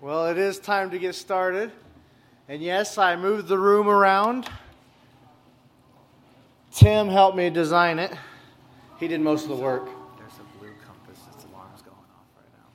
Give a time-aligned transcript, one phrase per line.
[0.00, 1.72] Well, it is time to get started.
[2.48, 4.48] And yes, I moved the room around.
[6.72, 8.12] Tim helped me design it.
[8.98, 9.86] He did most of the work.
[10.16, 11.18] There's a blue compass.
[11.34, 12.68] Its alarm's going off right now.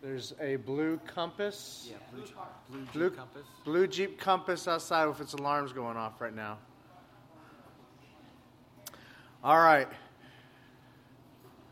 [0.00, 2.22] There's a blue compass, Yeah, blue,
[2.70, 3.42] blue, Jeep Blue- compass.
[3.64, 6.58] blue Jeep compass outside with its alarms going off right now.
[9.44, 9.88] All right.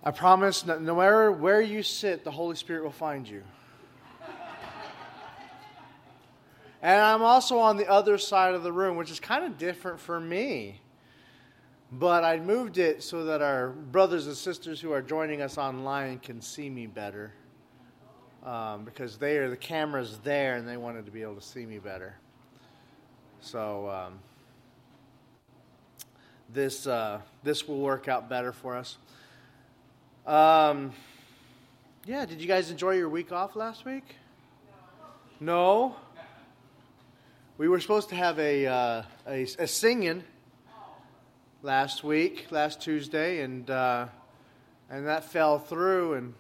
[0.04, 3.42] I promise no matter where you sit, the Holy Spirit will find you.
[6.82, 9.98] And I'm also on the other side of the room, which is kind of different
[10.00, 10.80] for me.
[11.90, 16.18] But I moved it so that our brothers and sisters who are joining us online
[16.18, 17.32] can see me better.
[18.44, 21.66] Um, because they are the cameras there and they wanted to be able to see
[21.66, 22.14] me better.
[23.40, 24.18] So um,
[26.52, 28.98] this uh, this will work out better for us.
[30.26, 30.92] Um,
[32.04, 34.16] yeah, did you guys enjoy your week off last week?
[35.40, 35.96] No.
[37.58, 40.24] We were supposed to have a uh, a, a singing
[41.62, 44.08] last week, last Tuesday, and uh,
[44.90, 46.34] and that fell through, and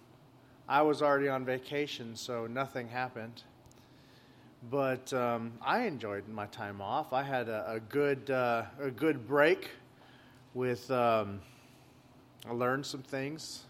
[0.68, 3.44] I was already on vacation, so nothing happened.
[4.70, 7.14] But um, I enjoyed my time off.
[7.14, 9.70] I had a, a good uh, a good break.
[10.52, 11.40] With um,
[12.46, 13.62] I learned some things,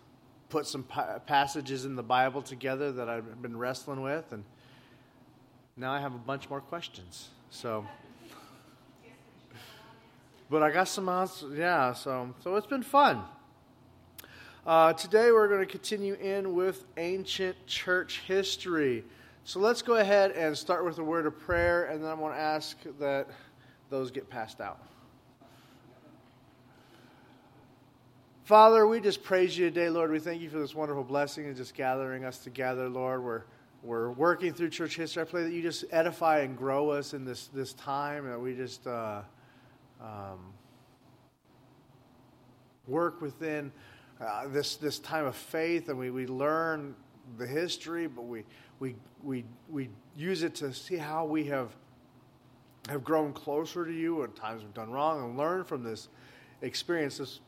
[0.48, 4.42] put some pa- passages in the Bible together that I've been wrestling with, and
[5.76, 7.28] now I have a bunch more questions.
[7.50, 7.86] So,
[10.50, 11.56] but I got some answers.
[11.58, 13.22] Yeah, so so it's been fun.
[14.66, 19.04] Uh, today we're going to continue in with ancient church history.
[19.44, 22.34] So let's go ahead and start with a word of prayer, and then I want
[22.34, 23.28] to ask that
[23.90, 24.80] those get passed out.
[28.42, 30.10] Father, we just praise you today, Lord.
[30.10, 33.22] We thank you for this wonderful blessing and just gathering us together, Lord.
[33.22, 33.42] We're,
[33.82, 35.22] we're working through church history.
[35.22, 38.40] I pray that you just edify and grow us in this, this time, and that
[38.40, 39.22] we just uh,
[40.00, 40.52] um,
[42.86, 43.70] work within
[44.20, 46.94] uh, this, this time of faith, and we, we learn
[47.38, 48.44] the history, but we,
[48.80, 51.70] we, we, we use it to see how we have,
[52.88, 56.08] have grown closer to you and times we've done wrong and learn from this
[56.62, 57.40] experience, this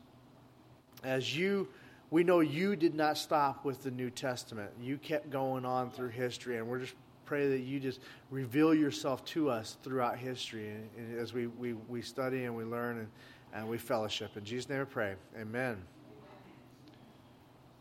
[1.03, 1.67] as you
[2.11, 4.71] we know you did not stop with the new testament.
[4.81, 7.99] You kept going on through history and we're just pray that you just
[8.31, 12.63] reveal yourself to us throughout history and, and as we, we, we study and we
[12.63, 13.07] learn and,
[13.53, 14.35] and we fellowship.
[14.35, 15.13] In jesus name pray.
[15.39, 15.77] Amen.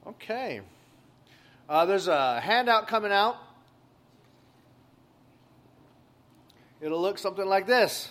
[0.06, 0.60] Okay.
[1.68, 3.36] Uh, there's a handout coming out.
[6.80, 8.08] It'll look something like this.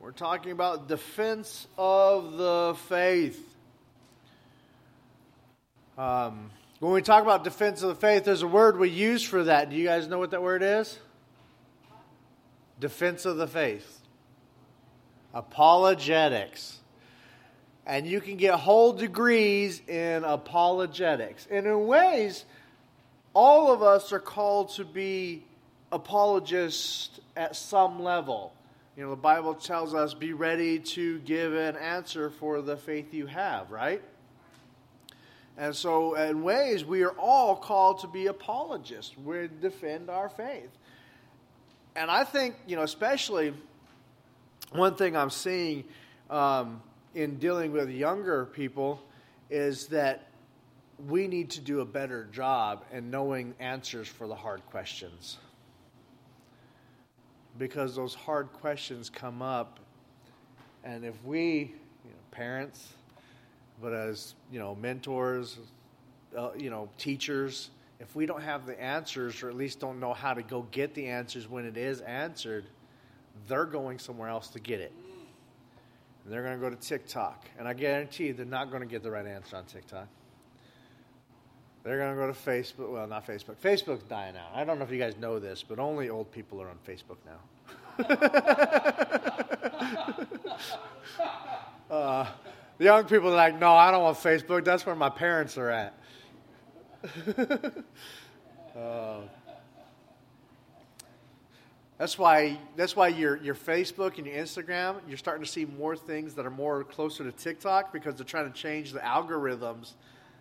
[0.00, 3.47] We're talking about defense of the faith.
[5.98, 9.42] Um, when we talk about defense of the faith, there's a word we use for
[9.42, 9.68] that.
[9.68, 10.96] Do you guys know what that word is?
[12.78, 14.00] Defense of the faith.
[15.34, 16.78] Apologetics.
[17.84, 21.48] And you can get whole degrees in apologetics.
[21.50, 22.44] And in ways,
[23.34, 25.42] all of us are called to be
[25.90, 28.52] apologists at some level.
[28.96, 33.12] You know, the Bible tells us be ready to give an answer for the faith
[33.12, 34.02] you have, right?
[35.58, 39.18] And so, in ways, we are all called to be apologists.
[39.18, 40.70] We defend our faith.
[41.96, 43.52] And I think, you know, especially
[44.70, 45.82] one thing I'm seeing
[46.30, 46.80] um,
[47.12, 49.02] in dealing with younger people
[49.50, 50.28] is that
[51.08, 55.38] we need to do a better job in knowing answers for the hard questions
[57.56, 59.80] because those hard questions come up
[60.84, 61.74] and if we
[62.04, 62.94] you know, parents
[63.80, 65.58] but as you know mentors
[66.36, 70.12] uh, you know teachers if we don't have the answers or at least don't know
[70.12, 72.64] how to go get the answers when it is answered
[73.46, 74.92] they're going somewhere else to get it
[76.24, 79.02] and they're going to go to tiktok and i guarantee they're not going to get
[79.02, 80.08] the right answer on tiktok
[81.88, 82.92] they're going to go to Facebook.
[82.92, 83.56] Well, not Facebook.
[83.56, 84.50] Facebook's dying out.
[84.54, 87.16] I don't know if you guys know this, but only old people are on Facebook
[87.24, 87.38] now.
[91.90, 92.26] uh,
[92.78, 94.64] the young people are like, no, I don't want Facebook.
[94.64, 95.94] That's where my parents are at.
[98.76, 99.20] uh,
[101.98, 102.58] that's why.
[102.76, 106.46] That's why your your Facebook and your Instagram, you're starting to see more things that
[106.46, 109.92] are more closer to TikTok because they're trying to change the algorithms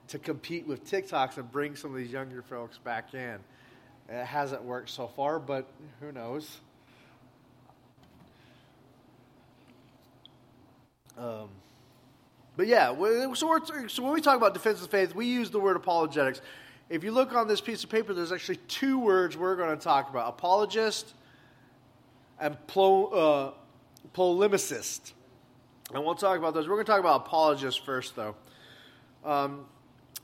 [0.10, 3.38] to compete with TikToks and bring some of these younger folks back in.
[4.10, 5.70] It hasn't worked so far, but
[6.00, 6.60] who knows?
[11.18, 11.50] Um,
[12.58, 12.94] but yeah,
[13.36, 16.42] so, so when we talk about defense of faith, we use the word apologetics.
[16.90, 19.82] if you look on this piece of paper, there's actually two words we're going to
[19.82, 21.14] talk about apologist
[22.40, 23.52] and uh,
[24.16, 25.14] polemicist.
[25.94, 26.68] And we'll talk about those.
[26.68, 28.36] We're going to talk about apologists first, though.
[29.24, 29.66] Um,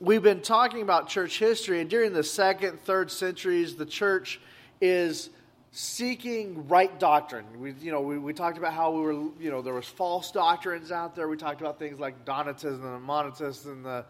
[0.00, 4.40] we've been talking about church history, and during the second, third centuries, the church
[4.80, 5.30] is
[5.76, 7.44] seeking right doctrine.
[7.58, 10.30] We, you know, we, we talked about how we were, you know, there was false
[10.30, 11.26] doctrines out there.
[11.26, 14.04] We talked about things like Donatism and Montanists and the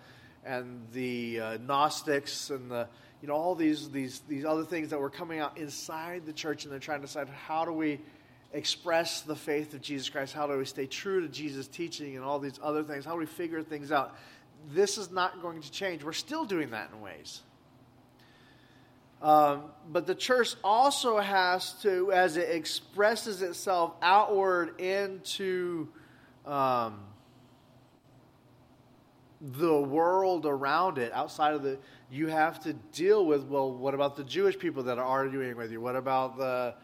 [0.44, 2.86] and the uh, Gnostics and the
[3.22, 6.64] you know all these these these other things that were coming out inside the church,
[6.64, 7.98] and they're trying to decide how do we
[8.52, 10.34] express the faith of Jesus Christ?
[10.34, 13.06] How do we stay true to Jesus' teaching and all these other things?
[13.06, 14.14] How do we figure things out?
[14.74, 16.04] This is not going to change.
[16.04, 17.40] We're still doing that in ways.
[19.22, 25.88] Um, but the church also has to, as it expresses itself outward into
[26.44, 27.00] um,
[29.40, 31.78] the world around it, outside of the,
[32.10, 35.72] you have to deal with, well, what about the Jewish people that are arguing with
[35.72, 35.80] you?
[35.80, 36.74] What about the,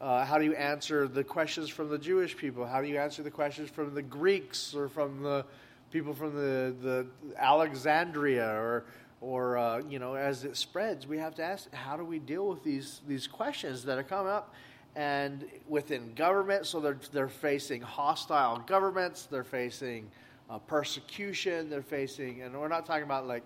[0.00, 2.66] uh, how do you answer the questions from the Jewish people?
[2.66, 5.44] How do you answer the questions from the Greeks or from the
[5.90, 7.06] people from the, the
[7.38, 8.84] Alexandria or
[9.20, 12.48] or uh, you know as it spreads we have to ask how do we deal
[12.48, 14.54] with these these questions that are coming up?
[14.94, 20.10] And within government so they're they're facing hostile governments they're facing
[20.48, 23.42] uh, persecution they're facing and we're not talking about like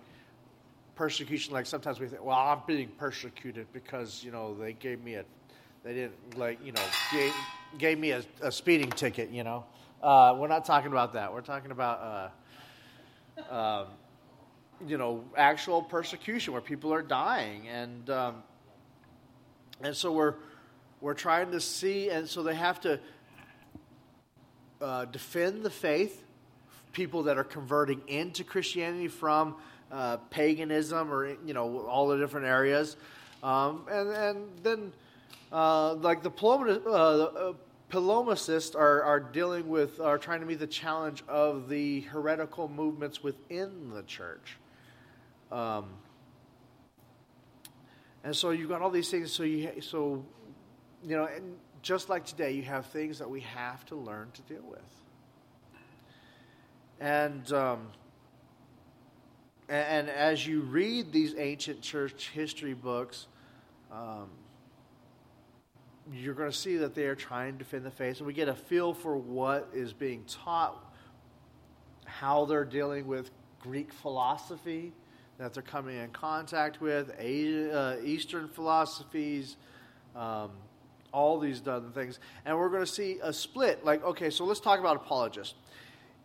[0.95, 5.15] persecution like sometimes we think well i'm being persecuted because you know they gave me
[5.15, 5.25] a
[5.83, 6.81] they didn't like you know
[7.11, 7.33] gave,
[7.77, 9.65] gave me a, a speeding ticket you know?
[10.01, 11.31] Uh, we're not talking about that.
[11.31, 12.31] We're talking about
[13.51, 13.87] uh, um,
[14.87, 18.43] you know, actual persecution where people are dying, and um,
[19.81, 20.35] and so we're
[20.99, 22.99] we're trying to see, and so they have to
[24.81, 26.23] uh, defend the faith.
[26.91, 29.55] People that are converting into Christianity from
[29.91, 32.97] uh, paganism or you know all the different areas,
[33.43, 34.93] um, and and then
[35.51, 37.53] uh, like the Paloma, uh,
[37.91, 43.21] Polemicists are, are dealing with, are trying to meet the challenge of the heretical movements
[43.21, 44.55] within the church.
[45.51, 45.85] Um,
[48.23, 49.31] and so you've got all these things.
[49.31, 50.23] So you, so
[51.03, 54.41] you know, and just like today, you have things that we have to learn to
[54.43, 54.79] deal with.
[56.99, 57.87] And um,
[59.67, 63.27] and, as you read these ancient church history books,
[63.91, 64.29] um,
[66.11, 68.49] you're going to see that they are trying to defend the faith, and we get
[68.49, 70.93] a feel for what is being taught,
[72.05, 73.31] how they're dealing with
[73.61, 74.91] Greek philosophy
[75.41, 79.57] that they're coming in contact with, uh, Eastern philosophies,
[80.15, 80.51] um,
[81.11, 82.19] all these other things.
[82.45, 83.83] And we're going to see a split.
[83.83, 85.55] Like, okay, so let's talk about apologists.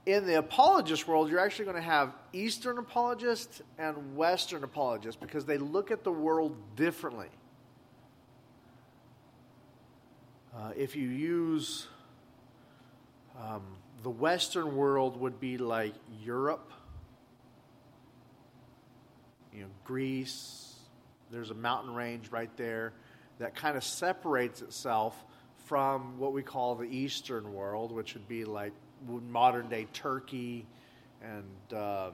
[0.05, 5.47] In the apologist world, you're actually going to have Eastern apologists and Western apologists because
[5.47, 7.29] they look at the world differently.
[10.55, 11.87] Uh, if you use
[13.43, 13.63] um,
[14.03, 16.71] the Western world, would be like Europe
[19.57, 20.75] you know, Greece.
[21.31, 22.93] There's a mountain range right there
[23.39, 25.17] that kind of separates itself
[25.65, 28.73] from what we call the Eastern world, which would be like
[29.09, 30.67] modern day Turkey
[31.23, 32.13] and um,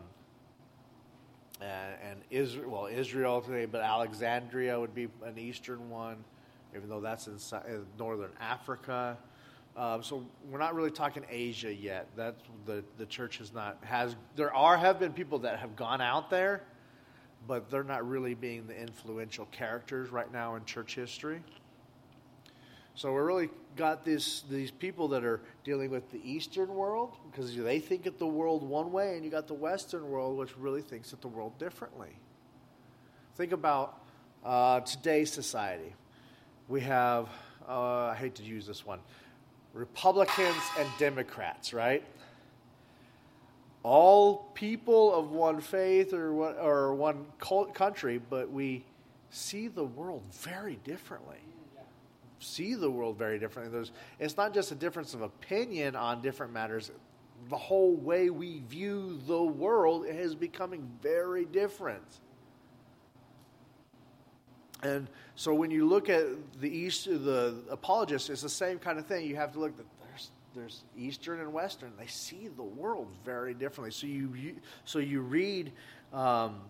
[1.60, 2.70] and, Israel.
[2.70, 6.25] Well, Israel today, but Alexandria would be an Eastern one,
[6.75, 9.18] even though that's in, in northern Africa.
[9.76, 12.08] Um, so we're not really talking Asia yet.
[12.16, 14.16] That's the the church has not has.
[14.37, 16.62] There are have been people that have gone out there
[17.46, 21.42] but they're not really being the influential characters right now in church history.
[22.94, 27.56] So we really got this, these people that are dealing with the Eastern world because
[27.56, 30.82] they think of the world one way, and you got the Western world which really
[30.82, 32.11] thinks of the world differently.
[33.37, 34.02] Think about
[34.44, 35.94] uh, today's society.
[36.68, 37.28] We have,
[37.66, 39.00] uh, I hate to use this one,
[39.72, 42.04] Republicans and Democrats, right?
[43.82, 47.26] All people of one faith or one, or one
[47.74, 48.84] country, but we
[49.30, 51.38] see the world very differently.
[52.38, 53.72] See the world very differently.
[53.72, 56.90] There's, it's not just a difference of opinion on different matters.
[57.48, 62.02] The whole way we view the world is becoming very different.
[64.82, 66.26] And so when you look at
[66.60, 69.26] the East, the apologists, it's the same kind of thing.
[69.26, 69.84] You have to look at
[70.54, 71.92] there's Eastern and Western.
[71.99, 73.90] They see the world very differently.
[73.90, 75.73] So you, you so you read
[76.12, 76.61] um,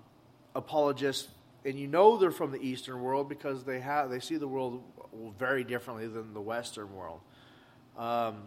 [0.55, 1.29] apologists,
[1.65, 4.83] and you know they're from the Eastern world because they have they see the world
[5.39, 7.21] very differently than the Western world.
[7.99, 8.45] Um,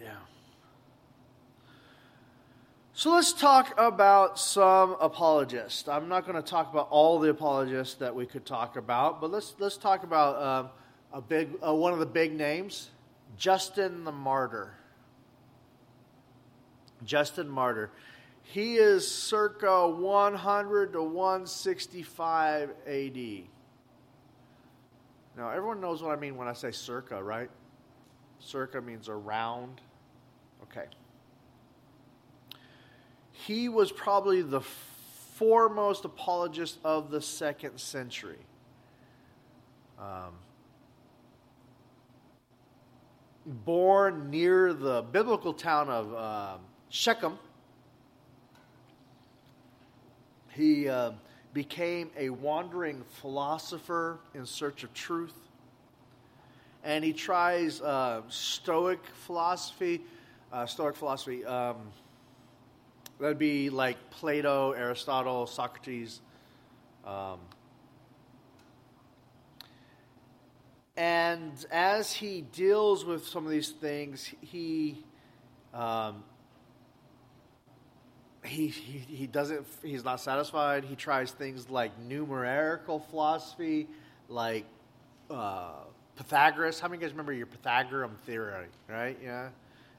[0.00, 0.16] yeah.
[3.02, 5.88] So let's talk about some apologists.
[5.88, 9.32] I'm not going to talk about all the apologists that we could talk about, but
[9.32, 10.70] let's let's talk about um,
[11.12, 12.90] a big uh, one of the big names,
[13.36, 14.74] Justin the Martyr.
[17.04, 17.90] Justin Martyr.
[18.44, 23.18] He is circa 100 to 165 AD.
[25.36, 27.50] Now, everyone knows what I mean when I say circa, right?
[28.38, 29.80] Circa means around.
[30.62, 30.86] Okay.
[33.46, 38.38] He was probably the foremost apologist of the second century.
[39.98, 40.34] Um,
[43.44, 46.56] born near the biblical town of uh,
[46.88, 47.38] Shechem,
[50.50, 51.12] he uh,
[51.52, 55.34] became a wandering philosopher in search of truth.
[56.84, 60.02] And he tries uh, Stoic philosophy.
[60.52, 61.76] Uh, Stoic philosophy, um,
[63.22, 66.20] that'd be like Plato, Aristotle, Socrates.
[67.06, 67.38] Um,
[70.96, 75.04] and as he deals with some of these things, he
[75.72, 76.24] um,
[78.44, 80.84] he, he, he doesn't he's not satisfied.
[80.84, 83.86] He tries things like numerical philosophy
[84.28, 84.64] like
[85.30, 85.74] uh,
[86.16, 86.80] pythagoras.
[86.80, 89.16] How many guys remember your pythagorean theory right?
[89.22, 89.50] Yeah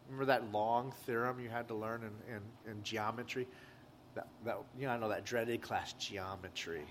[0.07, 3.47] remember that long theorem you had to learn in, in, in geometry
[4.15, 6.85] that, that you know i know that dreaded class geometry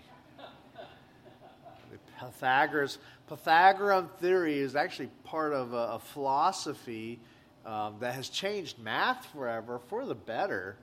[1.91, 7.21] The pythagoras pythagorean theory is actually part of a, a philosophy
[7.67, 10.77] um, that has changed math forever for the better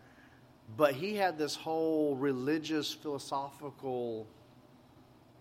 [0.78, 4.28] but he had this whole religious, philosophical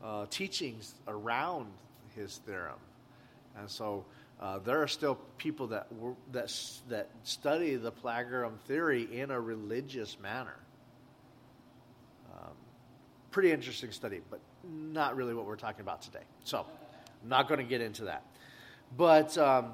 [0.03, 1.67] uh, teachings around
[2.15, 2.79] his theorem.
[3.57, 4.05] And so
[4.41, 5.89] uh, there are still people that,
[6.33, 6.53] that,
[6.89, 10.57] that study the Pythagorean theory in a religious manner.
[12.33, 12.53] Um,
[13.33, 16.23] pretty interesting study, but not really what we're talking about today.
[16.45, 16.67] So
[17.23, 18.23] I'm not going to get into that.
[18.97, 19.73] But um,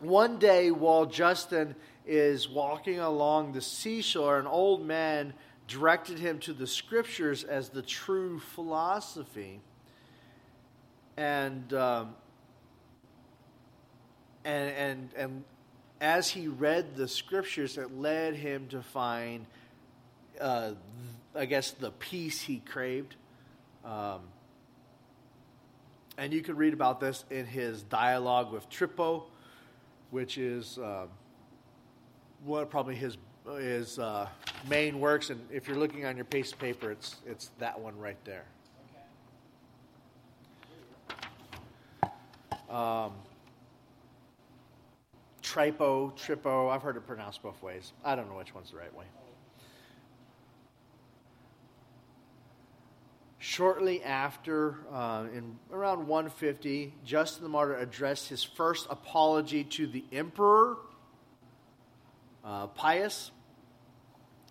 [0.00, 1.74] one day while Justin
[2.06, 5.34] is walking along the seashore, an old man
[5.68, 9.60] directed him to the scriptures as the true philosophy.
[11.18, 12.14] And, um,
[14.46, 15.44] and, and, and
[16.00, 19.44] as he read the scriptures, it led him to find,
[20.40, 20.72] uh,
[21.34, 23.16] I guess, the peace he craved.
[23.84, 24.20] Um,
[26.16, 29.24] and you can read about this in his dialogue with Trypho,
[30.10, 30.78] which is.
[30.78, 31.06] Uh,
[32.44, 33.16] one probably his
[33.58, 34.28] his uh,
[34.68, 37.96] main works, and if you're looking on your piece of paper, it's it's that one
[37.98, 38.44] right there.
[42.68, 43.12] Um,
[45.56, 47.94] Tripo, Tripo, I've heard it pronounced both ways.
[48.04, 49.06] I don't know which one's the right way.
[53.38, 60.04] Shortly after, uh, in around 150, Justin the Martyr addressed his first apology to the
[60.12, 60.76] emperor
[62.44, 63.30] uh, Pius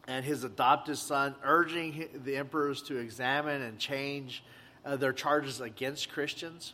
[0.07, 4.43] and his adopted son, urging the emperors to examine and change
[4.83, 6.73] uh, their charges against Christians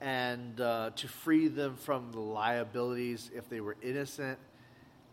[0.00, 4.38] and uh, to free them from the liabilities if they were innocent.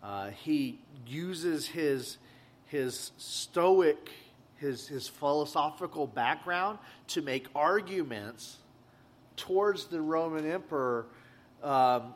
[0.01, 2.17] Uh, he uses his,
[2.65, 4.09] his stoic,
[4.55, 8.57] his, his philosophical background to make arguments
[9.35, 11.07] towards the Roman emperor
[11.61, 12.13] um,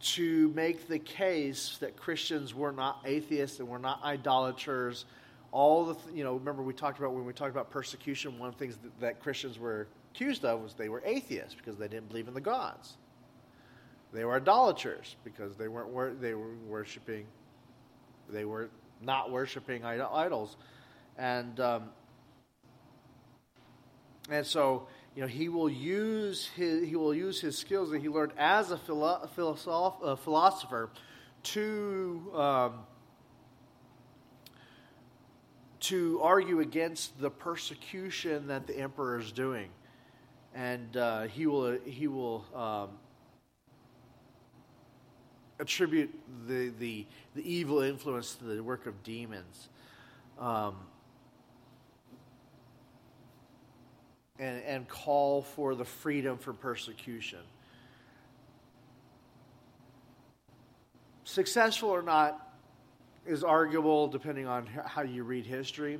[0.00, 5.04] to make the case that Christians were not atheists and were not idolaters.
[5.52, 8.54] All the, you know, remember we talked about when we talked about persecution, one of
[8.54, 12.08] the things that, that Christians were accused of was they were atheists because they didn't
[12.08, 12.96] believe in the gods.
[14.12, 17.26] They were idolaters because they weren't they were worshiping,
[18.30, 18.70] they were
[19.02, 20.56] not worshiping idols,
[21.18, 21.90] and um,
[24.30, 28.08] and so you know, he will use his, he will use his skills that he
[28.08, 30.90] learned as a, philo- philosoph- a philosopher
[31.42, 32.72] to, um,
[35.80, 39.70] to argue against the persecution that the emperor is doing.
[40.56, 42.88] And uh, he will, he will um,
[45.60, 49.68] attribute the, the, the evil influence to the work of demons.
[50.38, 50.76] Um,
[54.38, 57.40] and, and call for the freedom from persecution.
[61.24, 62.56] Successful or not
[63.26, 65.98] is arguable depending on how you read history,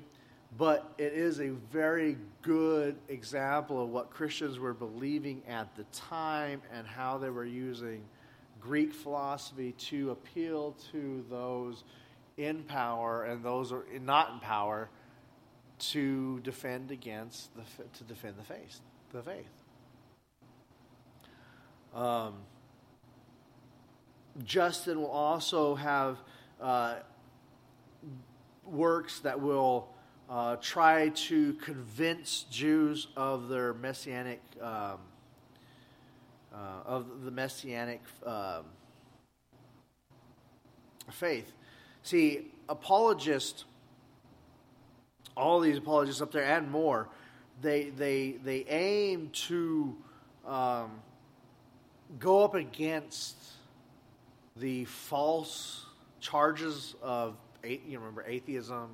[0.58, 6.62] but it is a very good example of what Christians were believing at the time
[6.72, 8.02] and how they were using
[8.60, 11.84] Greek philosophy to appeal to those
[12.36, 13.72] in power and those
[14.02, 14.88] not in power
[15.78, 17.62] to defend against the
[17.98, 18.80] to defend the faith
[19.12, 19.44] the faith.
[21.94, 22.34] Um,
[24.44, 26.18] Justin will also have
[26.60, 26.96] uh,
[28.64, 29.88] works that will
[30.28, 34.98] uh, try to convince Jews of their messianic um,
[36.52, 38.64] uh, of the messianic um,
[41.10, 41.52] faith.
[42.02, 43.64] See, apologists,
[45.36, 47.08] all these apologists up there and more,
[47.60, 49.96] they they they aim to
[50.46, 50.90] um,
[52.18, 53.36] go up against
[54.56, 55.86] the false
[56.20, 58.88] charges of you remember atheism,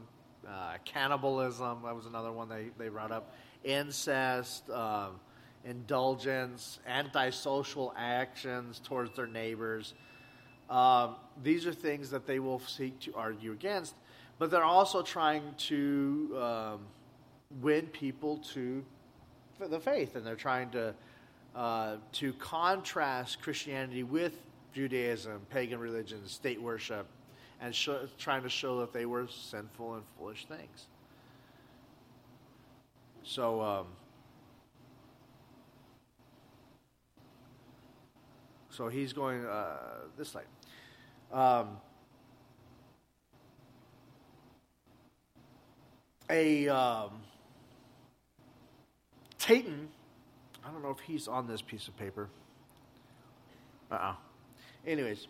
[0.49, 1.81] uh, cannibalism.
[1.85, 3.35] That was another one they they brought up.
[3.65, 4.69] Incest.
[4.71, 5.21] Um,
[5.65, 9.95] indulgence, antisocial actions towards their neighbors.
[10.69, 13.95] Um, these are things that they will seek to argue against,
[14.39, 16.81] but they're also trying to um,
[17.61, 18.85] win people to
[19.61, 20.95] the faith, and they're trying to
[21.55, 24.33] uh, to contrast Christianity with
[24.73, 27.07] Judaism, pagan religions, state worship,
[27.63, 27.75] and
[28.19, 30.89] trying to show that they were sinful and foolish things.
[33.23, 33.63] So.
[33.63, 33.87] Um,
[38.73, 39.77] So he's going uh,
[40.17, 40.47] this side.
[41.31, 41.77] Um,
[46.31, 47.11] a um,
[49.49, 52.31] I don't know if he's on this piece of paper.
[53.91, 54.15] Uh uh
[54.87, 55.27] Anyways,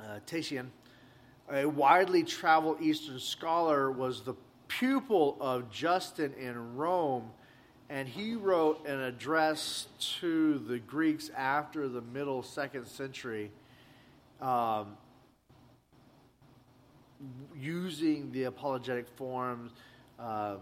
[0.00, 0.66] uh, Tatian,
[1.52, 4.34] a widely traveled Eastern scholar, was the
[4.68, 7.30] pupil of Justin in Rome
[7.90, 9.88] and he wrote an address
[10.20, 13.50] to the Greeks after the middle second century,
[14.40, 14.96] um,
[17.58, 19.72] using the apologetic forms.
[20.20, 20.58] Um,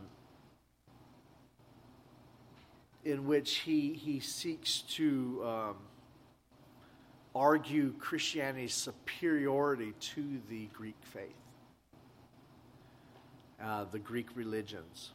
[3.05, 5.77] in which he, he seeks to um,
[7.35, 11.35] argue Christianity's superiority to the Greek faith,
[13.63, 15.13] uh, the Greek religions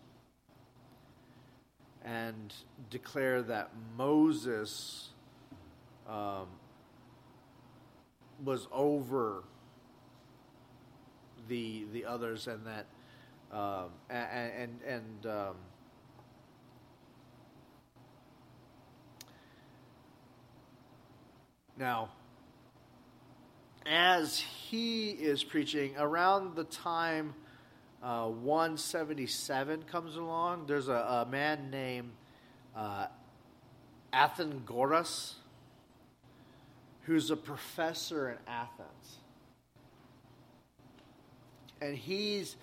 [2.06, 2.54] and
[2.90, 5.10] declare that Moses
[6.08, 6.48] um,
[8.44, 9.44] was over
[11.48, 12.86] the the others, and that
[13.52, 15.56] um, and and, and um,
[21.78, 22.10] now
[23.86, 27.34] as he is preaching around the time
[28.02, 32.12] uh, 177 comes along, there's a, a man named
[32.76, 33.08] uh,
[37.04, 39.18] who's a professor in Athens.
[41.82, 42.56] And he's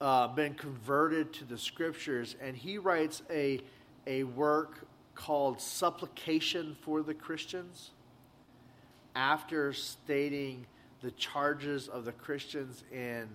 [0.00, 3.60] uh, been converted to the scriptures, and he writes a,
[4.06, 7.92] a work called Supplication for the Christians
[9.16, 10.66] after stating
[11.02, 13.28] the charges of the Christians in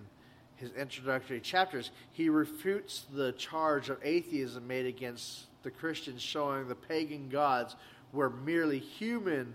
[0.54, 6.74] his introductory chapters, he refutes the charge of atheism made against the Christians, showing the
[6.74, 7.74] pagan gods
[8.12, 9.54] were merely human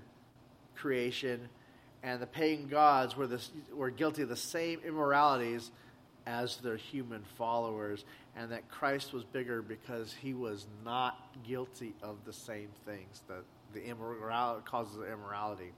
[0.76, 1.48] creation,
[2.04, 3.42] and the pagan gods were, the,
[3.74, 5.72] were guilty of the same immoralities
[6.26, 8.04] as their human followers,
[8.36, 13.44] and that Christ was bigger because he was not guilty of the same things that
[13.74, 15.72] the immorality causes of immorality.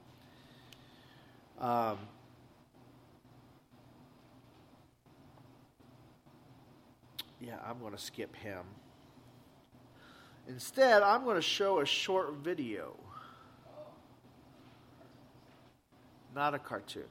[1.60, 1.98] Um,
[7.40, 8.64] yeah, I'm going to skip him.
[10.48, 12.96] Instead, I'm going to show a short video.
[16.34, 17.04] Not a cartoon.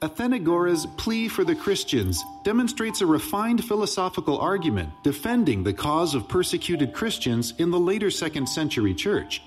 [0.00, 6.92] Athenagoras' plea for the Christians demonstrates a refined philosophical argument defending the cause of persecuted
[6.92, 9.42] Christians in the later second century church.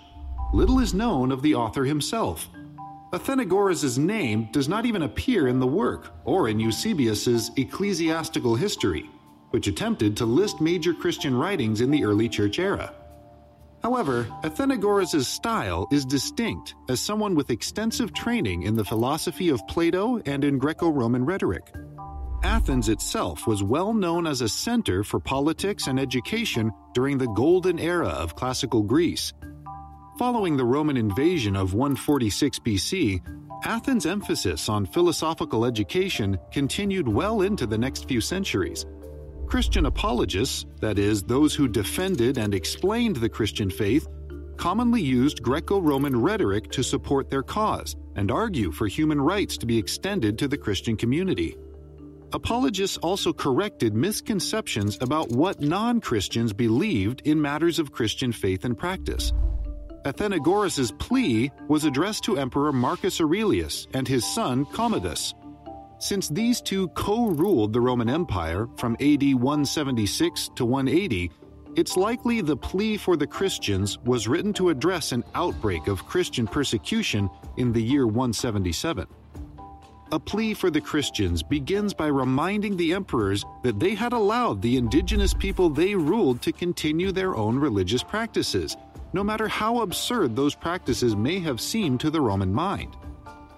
[0.53, 2.49] Little is known of the author himself.
[3.13, 9.09] Athenagoras' name does not even appear in the work or in Eusebius's Ecclesiastical History,
[9.51, 12.93] which attempted to list major Christian writings in the early church era.
[13.81, 20.21] However, Athenagoras' style is distinct as someone with extensive training in the philosophy of Plato
[20.25, 21.73] and in Greco Roman rhetoric.
[22.43, 27.79] Athens itself was well known as a center for politics and education during the golden
[27.79, 29.31] era of classical Greece,
[30.17, 33.21] Following the Roman invasion of 146 BC,
[33.63, 38.85] Athens' emphasis on philosophical education continued well into the next few centuries.
[39.47, 44.07] Christian apologists, that is, those who defended and explained the Christian faith,
[44.57, 49.65] commonly used Greco Roman rhetoric to support their cause and argue for human rights to
[49.65, 51.57] be extended to the Christian community.
[52.33, 58.77] Apologists also corrected misconceptions about what non Christians believed in matters of Christian faith and
[58.77, 59.33] practice.
[60.05, 65.35] Athenagoras' plea was addressed to Emperor Marcus Aurelius and his son Commodus.
[65.99, 71.29] Since these two co ruled the Roman Empire from AD 176 to 180,
[71.75, 76.47] it's likely the plea for the Christians was written to address an outbreak of Christian
[76.47, 79.05] persecution in the year 177.
[80.11, 84.75] A plea for the Christians begins by reminding the emperors that they had allowed the
[84.75, 88.75] indigenous people they ruled to continue their own religious practices,
[89.13, 92.95] no matter how absurd those practices may have seemed to the Roman mind.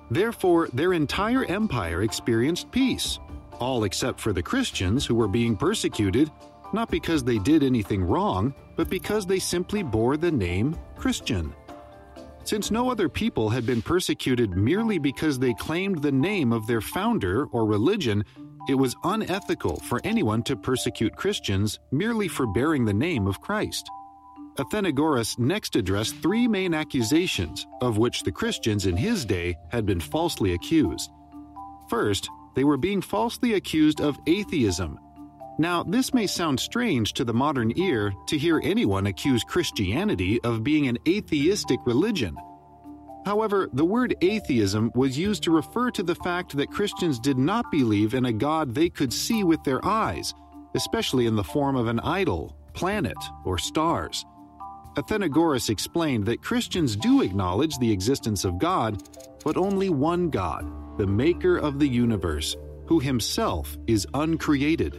[0.09, 3.19] Therefore, their entire empire experienced peace,
[3.59, 6.29] all except for the Christians who were being persecuted
[6.73, 11.53] not because they did anything wrong, but because they simply bore the name Christian.
[12.43, 16.81] Since no other people had been persecuted merely because they claimed the name of their
[16.81, 18.25] founder or religion,
[18.67, 23.89] it was unethical for anyone to persecute Christians merely for bearing the name of Christ.
[24.57, 29.99] Athenagoras next addressed three main accusations, of which the Christians in his day had been
[29.99, 31.09] falsely accused.
[31.89, 34.99] First, they were being falsely accused of atheism,
[35.59, 40.63] now, this may sound strange to the modern ear to hear anyone accuse Christianity of
[40.63, 42.35] being an atheistic religion.
[43.25, 47.71] However, the word atheism was used to refer to the fact that Christians did not
[47.71, 50.33] believe in a God they could see with their eyes,
[50.73, 54.25] especially in the form of an idol, planet, or stars.
[54.95, 59.01] Athenagoras explained that Christians do acknowledge the existence of God,
[59.43, 64.93] but only one God, the maker of the universe, who himself is uncreated.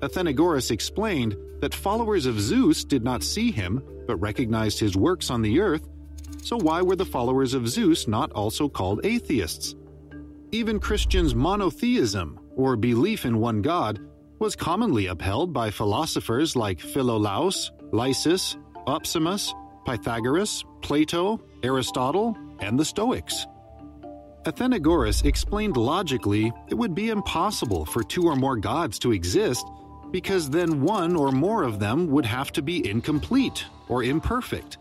[0.00, 5.40] Athenagoras explained that followers of Zeus did not see him, but recognized his works on
[5.40, 5.88] the earth,
[6.42, 9.74] so why were the followers of Zeus not also called atheists?
[10.52, 14.00] Even Christians' monotheism, or belief in one God,
[14.38, 18.56] was commonly upheld by philosophers like Philolaus, Lysis,
[18.88, 23.46] Opsimus, Pythagoras, Plato, Aristotle, and the Stoics.
[24.44, 29.66] Athenagoras explained logically it would be impossible for two or more gods to exist
[30.10, 34.78] because then one or more of them would have to be incomplete or imperfect.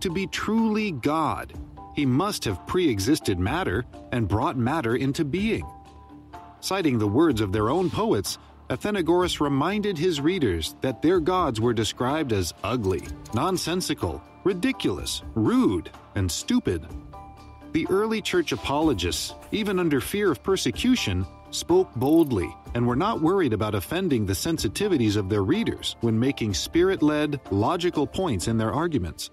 [0.00, 1.52] To be truly God,
[1.96, 5.66] he must have pre existed matter and brought matter into being.
[6.60, 8.38] Citing the words of their own poets,
[8.72, 13.02] Athenagoras reminded his readers that their gods were described as ugly,
[13.34, 16.86] nonsensical, ridiculous, rude, and stupid.
[17.72, 23.52] The early church apologists, even under fear of persecution, spoke boldly and were not worried
[23.52, 28.72] about offending the sensitivities of their readers when making spirit led, logical points in their
[28.72, 29.28] arguments.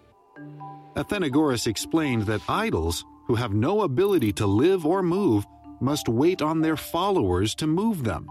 [0.97, 5.45] Athenagoras explained that idols, who have no ability to live or move,
[5.80, 8.28] must wait on their followers to move them.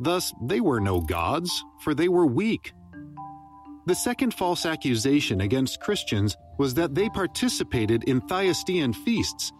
[0.00, 2.72] Thus, they were no gods, for they were weak.
[3.86, 9.52] The second false accusation against Christians was that they participated in Thyestean feasts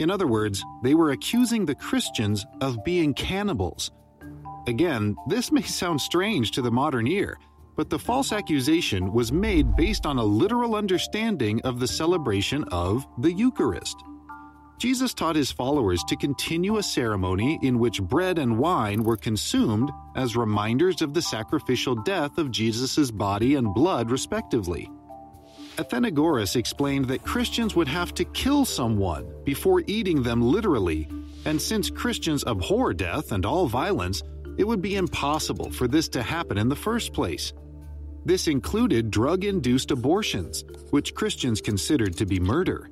[0.00, 3.90] in other words, they were accusing the Christians of being cannibals.
[4.66, 7.36] Again, this may sound strange to the modern ear,
[7.76, 13.06] but the false accusation was made based on a literal understanding of the celebration of
[13.18, 13.96] the Eucharist.
[14.80, 19.90] Jesus taught his followers to continue a ceremony in which bread and wine were consumed
[20.16, 24.88] as reminders of the sacrificial death of Jesus' body and blood, respectively.
[25.76, 31.06] Athenagoras explained that Christians would have to kill someone before eating them literally,
[31.44, 34.22] and since Christians abhor death and all violence,
[34.56, 37.52] it would be impossible for this to happen in the first place.
[38.24, 42.88] This included drug induced abortions, which Christians considered to be murder.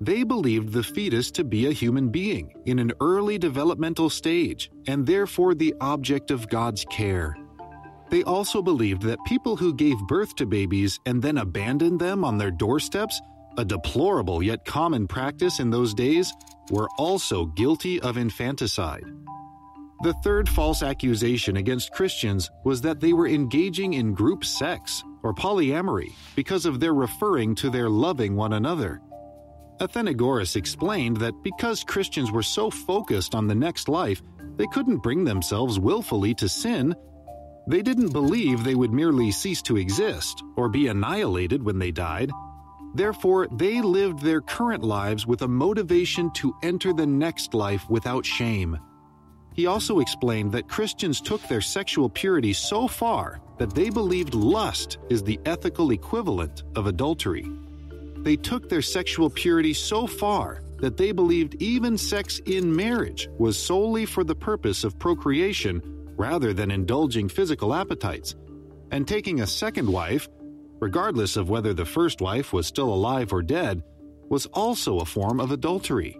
[0.00, 5.06] They believed the fetus to be a human being in an early developmental stage and
[5.06, 7.36] therefore the object of God's care.
[8.10, 12.38] They also believed that people who gave birth to babies and then abandoned them on
[12.38, 13.20] their doorsteps,
[13.56, 16.32] a deplorable yet common practice in those days,
[16.70, 19.04] were also guilty of infanticide.
[20.02, 25.32] The third false accusation against Christians was that they were engaging in group sex, or
[25.32, 29.00] polyamory, because of their referring to their loving one another.
[29.80, 34.22] Athenagoras explained that because Christians were so focused on the next life,
[34.56, 36.94] they couldn't bring themselves willfully to sin
[37.66, 42.30] they didn't believe they would merely cease to exist or be annihilated when they died.
[42.94, 48.26] Therefore, they lived their current lives with a motivation to enter the next life without
[48.26, 48.78] shame.
[49.54, 54.98] He also explained that Christians took their sexual purity so far that they believed lust
[55.08, 57.50] is the ethical equivalent of adultery.
[58.24, 63.62] They took their sexual purity so far that they believed even sex in marriage was
[63.62, 65.82] solely for the purpose of procreation
[66.16, 68.34] rather than indulging physical appetites.
[68.90, 70.26] And taking a second wife,
[70.80, 73.82] regardless of whether the first wife was still alive or dead,
[74.30, 76.18] was also a form of adultery.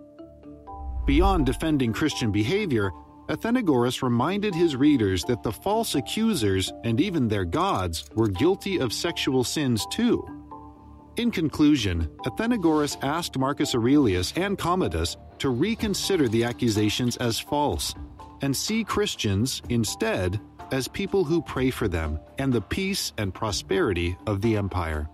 [1.07, 2.93] Beyond defending Christian behavior,
[3.29, 8.93] Athenagoras reminded his readers that the false accusers and even their gods were guilty of
[8.93, 10.23] sexual sins too.
[11.16, 17.94] In conclusion, Athenagoras asked Marcus Aurelius and Commodus to reconsider the accusations as false
[18.42, 20.40] and see Christians, instead,
[20.72, 25.09] as people who pray for them and the peace and prosperity of the empire.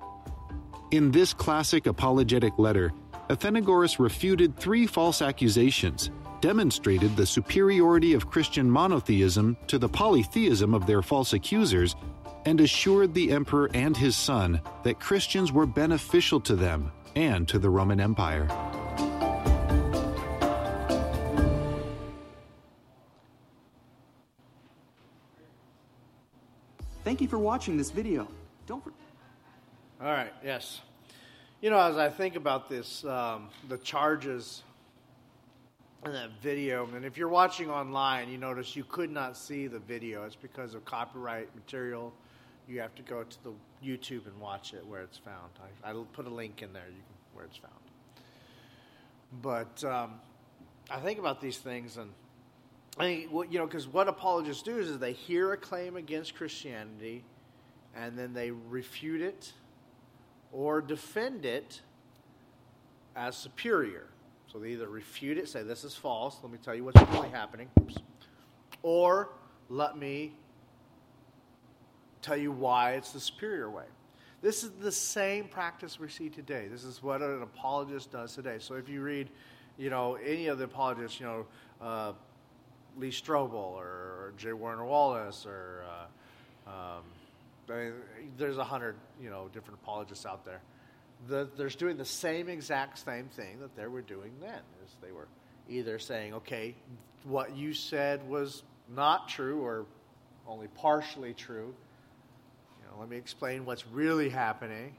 [0.90, 2.92] In this classic apologetic letter,
[3.28, 6.10] Athenagoras refuted three false accusations
[6.40, 11.94] demonstrated the superiority of Christian monotheism to the polytheism of their false accusers,
[12.44, 17.58] and assured the emperor and his son that Christians were beneficial to them and to
[17.58, 18.48] the Roman Empire.
[27.04, 28.28] Thank you for watching this video.
[28.66, 28.92] Don't for-
[30.00, 30.80] All right, yes.
[31.60, 34.62] You know, as I think about this, um, the charges
[36.04, 39.78] in that video, and if you're watching online, you notice you could not see the
[39.78, 40.24] video.
[40.24, 42.12] It's because of copyright material.
[42.70, 43.52] You have to go to the
[43.84, 45.50] YouTube and watch it where it's found.
[45.84, 46.94] I, I'll put a link in there can,
[47.34, 47.74] where it's found.
[49.42, 50.20] But um,
[50.88, 52.12] I think about these things, and
[52.96, 57.24] I you know, because what apologists do is, is they hear a claim against Christianity,
[57.96, 59.52] and then they refute it
[60.52, 61.80] or defend it
[63.16, 64.06] as superior.
[64.52, 67.30] So they either refute it, say this is false, let me tell you what's really
[67.30, 67.96] happening, Oops.
[68.82, 69.30] or
[69.68, 70.32] let me
[72.22, 73.84] tell you why it's the superior way.
[74.42, 76.66] This is the same practice we see today.
[76.70, 78.56] This is what an apologist does today.
[78.58, 79.28] So if you read,
[79.76, 81.46] you know, any of the apologists, you know,
[81.80, 82.12] uh,
[82.96, 84.52] Lee Strobel or, or, J.
[84.52, 85.84] Warner Wallace or
[86.66, 87.04] uh, um,
[87.68, 87.92] I mean,
[88.36, 90.60] there's a hundred, you know, different apologists out there
[91.28, 94.60] the, they're doing the same exact same thing that they were doing then.
[94.84, 95.28] Is they were
[95.68, 96.74] either saying, okay,
[97.24, 98.62] what you said was
[98.94, 99.86] not true or
[100.46, 101.74] only partially true.
[102.90, 104.94] Know, let me explain what's really happening.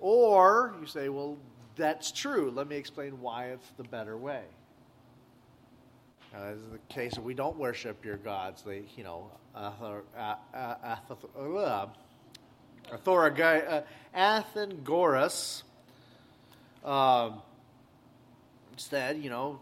[0.00, 1.36] Or you say, well,
[1.76, 2.50] that's true.
[2.50, 4.42] Let me explain why it's the better way.
[6.32, 8.62] Now, this is the case of we don't worship your gods.
[8.62, 9.70] They, you know, uh,
[10.16, 10.96] uh, uh,
[14.14, 15.62] Athenagoras
[16.84, 17.30] uh,
[18.76, 19.60] said, you know,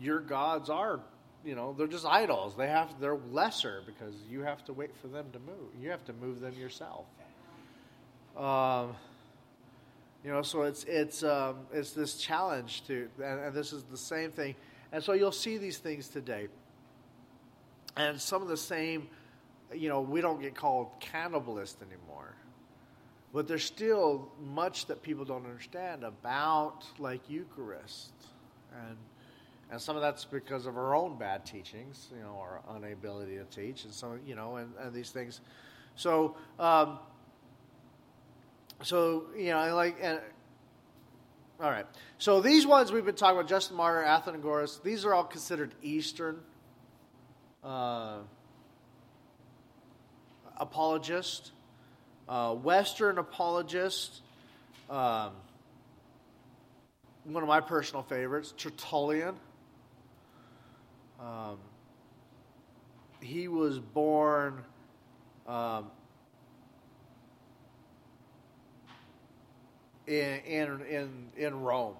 [0.00, 1.00] your gods are,
[1.44, 2.56] you know, they're just idols.
[2.56, 5.70] They have, they're lesser because you have to wait for them to move.
[5.80, 7.06] You have to move them yourself.
[8.36, 8.96] Um,
[10.24, 13.96] you know, so it's it's um, it's this challenge to, and, and this is the
[13.96, 14.54] same thing.
[14.90, 16.48] And so you'll see these things today,
[17.96, 19.08] and some of the same.
[19.72, 22.34] You know, we don't get called cannibalist anymore
[23.34, 28.12] but there's still much that people don't understand about like Eucharist.
[28.72, 28.96] And
[29.74, 33.44] and some of that's because of our own bad teachings, you know, our inability to
[33.44, 35.40] teach, and some, you know, and, and these things.
[35.96, 36.98] So, um,
[38.82, 40.20] so you know, I like, and,
[41.60, 41.86] all right.
[42.18, 46.38] So these ones we've been talking about, Justin Martyr, Athenagoras, these are all considered Eastern
[47.62, 48.18] uh,
[50.56, 51.52] apologists
[52.28, 54.22] uh, Western apologist,
[54.88, 55.32] um,
[57.24, 59.34] one of my personal favorites, Tertullian.
[61.20, 61.58] Um,
[63.20, 64.62] he was born
[65.46, 65.90] um,
[70.06, 71.96] in, in, in, in Rome.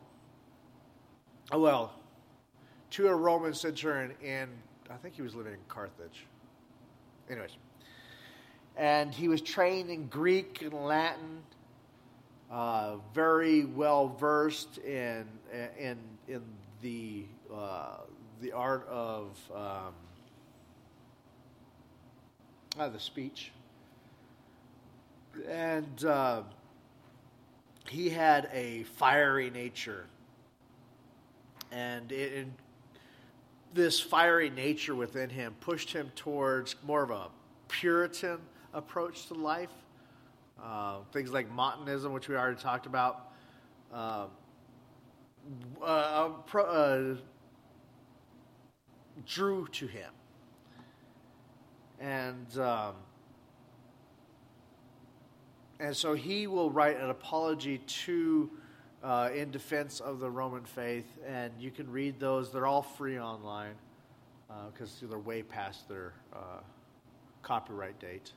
[1.52, 1.92] Oh, well,
[2.90, 4.50] to a Roman centurion, and
[4.90, 6.26] I think he was living in Carthage.
[7.30, 7.56] Anyways,
[8.76, 11.42] and he was trained in Greek and Latin,
[12.50, 15.26] uh, very well versed in
[15.78, 15.98] in
[16.28, 16.42] in
[16.82, 17.98] the uh,
[18.44, 19.94] the art of um,
[22.78, 23.52] uh, the speech,
[25.48, 26.42] and uh,
[27.88, 30.04] he had a fiery nature,
[31.72, 32.46] and it,
[33.72, 37.28] this fiery nature within him pushed him towards more of a
[37.68, 38.36] Puritan
[38.74, 39.72] approach to life.
[40.62, 43.32] Uh, things like Montanism, which we already talked about.
[43.90, 44.26] Um,
[45.82, 47.14] uh, pro, uh,
[49.26, 50.10] drew to him.
[52.00, 52.94] And um,
[55.80, 58.50] and so he will write an apology to
[59.02, 62.50] uh, in defense of the Roman faith, and you can read those.
[62.50, 63.74] They're all free online
[64.72, 66.60] because uh, they're way past their uh,
[67.42, 68.32] copyright date.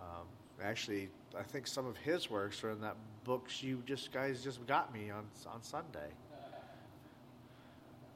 [0.00, 0.26] Um,
[0.62, 4.66] actually, I think some of his works are in that books you just guys just
[4.66, 6.10] got me on on Sunday,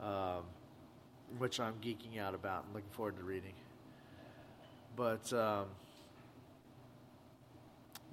[0.01, 0.43] um,
[1.39, 3.55] which I'm geeking out about and looking forward to reading.
[4.97, 5.67] But um,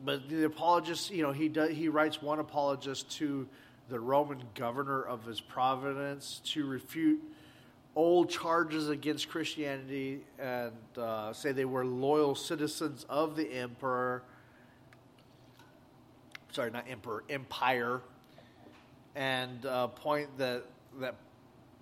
[0.04, 3.48] but the apologist, you know, he does, he writes one apologist to
[3.89, 7.21] the Roman governor of his province to refute
[7.95, 14.24] old charges against Christianity and uh, say they were loyal citizens of the emperor.
[16.52, 18.02] Sorry, not emperor, empire,
[19.15, 20.63] and uh, point that
[21.00, 21.15] that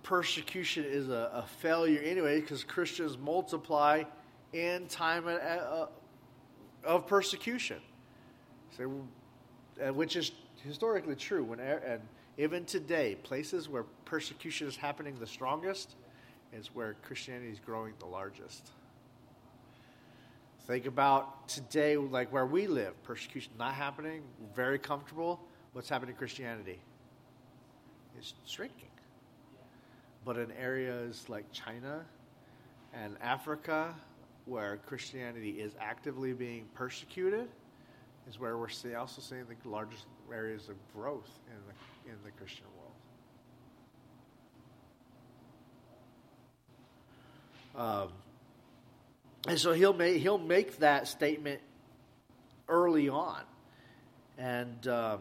[0.04, 4.04] persecution is a, a failure anyway because Christians multiply
[4.52, 5.86] in time of, uh, uh,
[6.84, 7.78] of persecution.
[8.76, 8.92] So,
[9.84, 10.30] uh, which is
[10.62, 11.42] historically true.
[11.42, 12.00] When uh, and
[12.38, 15.96] even today, places where persecution is happening the strongest
[16.52, 18.70] is where Christianity is growing the largest.
[20.66, 24.22] Think about today, like where we live, persecution not happening,
[24.54, 25.40] very comfortable.
[25.72, 26.78] What's happening to Christianity?
[28.16, 28.88] It's shrinking.
[30.24, 32.04] But in areas like China
[32.94, 33.94] and Africa,
[34.46, 37.48] where Christianity is actively being persecuted,
[38.28, 42.30] is where we're see, also seeing the largest areas of growth in the, in the
[42.30, 42.92] Christian world.
[47.76, 48.12] Um,
[49.46, 51.60] and so he'll make, he'll make that statement
[52.68, 53.42] early on
[54.38, 55.18] and, um,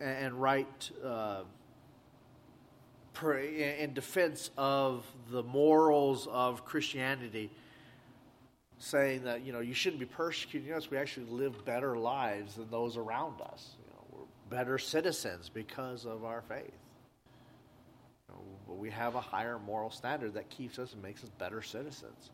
[0.00, 1.42] and write uh,
[3.22, 7.50] in defense of the morals of Christianity
[8.78, 10.90] saying that you know you shouldn't be persecuting us.
[10.90, 13.74] We actually live better lives than those around us.
[13.78, 16.72] You know, we're better citizens because of our faith.
[18.28, 21.62] You know, we have a higher moral standard that keeps us and makes us better
[21.62, 22.30] citizens.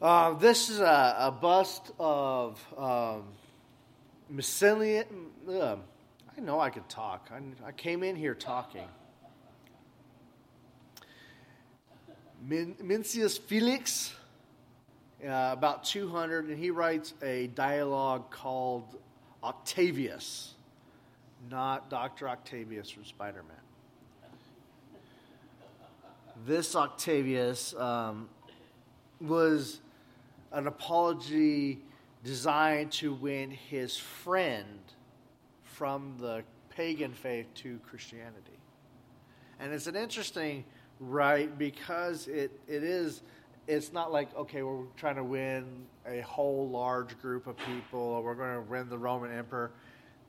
[0.00, 3.24] Uh, this is a, a bust of um.
[5.50, 5.76] Uh,
[6.38, 7.30] I know I could talk.
[7.32, 8.86] I, I came in here talking.
[12.40, 12.76] Min-
[13.38, 14.14] Felix,
[15.24, 19.00] uh, about 200, and he writes a dialogue called
[19.42, 20.54] Octavius,
[21.50, 22.28] not Dr.
[22.28, 23.56] Octavius from Spider Man.
[26.46, 28.28] This Octavius um,
[29.20, 29.80] was
[30.52, 31.80] an apology
[32.22, 34.78] designed to win his friend
[35.78, 38.58] from the pagan faith to Christianity.
[39.60, 40.64] And it's an interesting
[40.98, 43.22] right because it, it is
[43.68, 45.64] it's not like okay we're trying to win
[46.04, 49.70] a whole large group of people or we're going to win the roman emperor.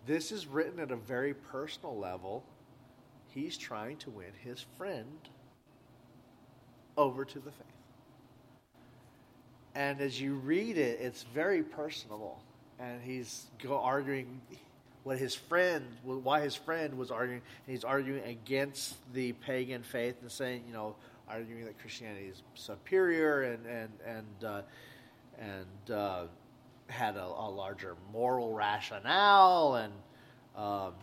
[0.05, 2.43] This is written at a very personal level.
[3.29, 5.17] He's trying to win his friend
[6.95, 7.65] over to the faith.
[9.73, 12.39] And as you read it it's very personable
[12.79, 14.41] and he's arguing
[15.03, 20.17] what his friend, why his friend was arguing, and he's arguing against the pagan faith
[20.21, 20.95] and saying, you know,
[21.27, 24.61] arguing that Christianity is superior and and and uh,
[25.39, 26.23] and uh,
[26.87, 29.93] had a, a, larger moral rationale and.
[30.55, 30.93] Um,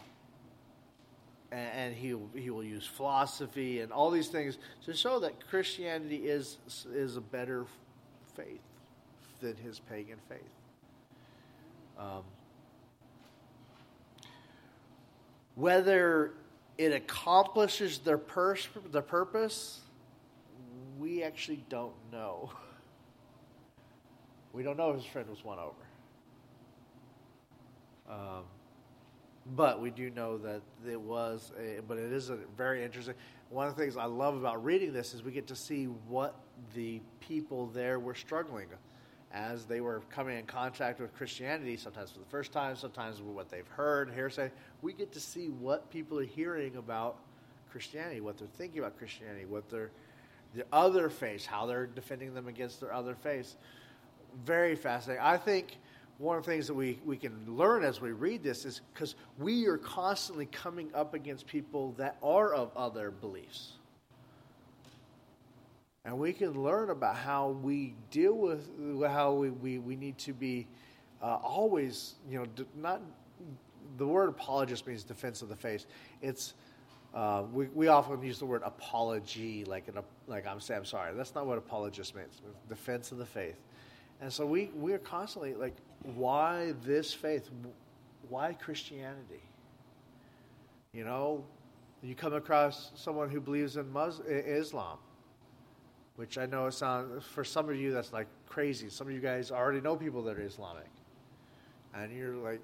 [1.52, 6.58] and, he he will use philosophy and all these things to show that Christianity is
[6.92, 7.64] is a better
[8.34, 8.60] faith
[9.40, 10.40] than his pagan faith.
[11.98, 12.24] Um,
[15.56, 16.34] Whether
[16.78, 19.80] it accomplishes their, pers- their purpose,
[20.98, 22.52] we actually don't know.
[24.52, 25.74] We don't know if his friend was won over.
[28.08, 28.44] Um,
[29.54, 33.14] but we do know that it was, a, but it is a very interesting.
[33.50, 36.34] One of the things I love about reading this is we get to see what
[36.74, 38.68] the people there were struggling
[39.32, 43.34] as they were coming in contact with Christianity, sometimes for the first time, sometimes with
[43.34, 44.50] what they've heard, hearsay,
[44.82, 47.18] we get to see what people are hearing about
[47.70, 49.90] Christianity, what they're thinking about Christianity, what their
[50.54, 53.56] the other faiths, how they're defending them against their other faiths.
[54.44, 55.22] Very fascinating.
[55.22, 55.76] I think
[56.18, 59.16] one of the things that we, we can learn as we read this is because
[59.38, 63.72] we are constantly coming up against people that are of other beliefs
[66.06, 68.70] and we can learn about how we deal with
[69.04, 70.68] how we, we, we need to be
[71.20, 72.46] uh, always, you know,
[72.76, 73.02] not
[73.98, 75.86] the word apologist means defense of the faith.
[76.22, 76.54] It's
[77.12, 79.98] uh, we, we often use the word apology, like an,
[80.28, 81.12] like I'm saying I'm sorry.
[81.12, 82.40] That's not what apologist means.
[82.68, 83.58] Defense of the faith.
[84.20, 85.74] And so we we are constantly like,
[86.14, 87.50] why this faith?
[88.28, 89.42] Why Christianity?
[90.92, 91.44] You know,
[92.02, 94.98] you come across someone who believes in Muslim, Islam,
[96.16, 98.88] which I know sounds for some of you that's like crazy.
[98.88, 100.90] Some of you guys already know people that are Islamic,
[101.94, 102.60] and you're like,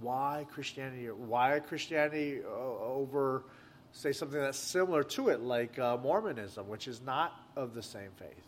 [0.00, 1.06] why Christianity?
[1.06, 3.44] Why Christianity uh, over,
[3.92, 8.10] say, something that's similar to it, like uh, Mormonism, which is not of the same
[8.16, 8.46] faith,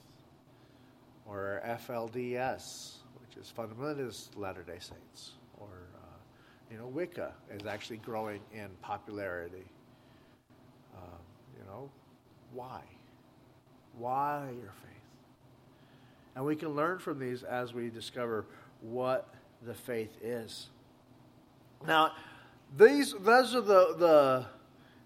[1.27, 6.17] or FLDS, which is Fundamentalist Latter Day Saints, or uh,
[6.71, 9.67] you know, Wicca is actually growing in popularity.
[10.97, 11.21] Um,
[11.59, 11.91] you know,
[12.53, 12.81] why?
[13.99, 14.91] Why your faith?
[16.35, 18.47] And we can learn from these as we discover
[18.81, 19.33] what
[19.63, 20.69] the faith is.
[21.87, 22.13] Now,
[22.77, 24.47] these those are the the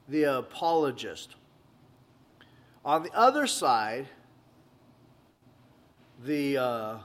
[0.08, 1.34] the apologist.
[2.84, 4.08] On the other side,
[6.24, 6.98] the uh,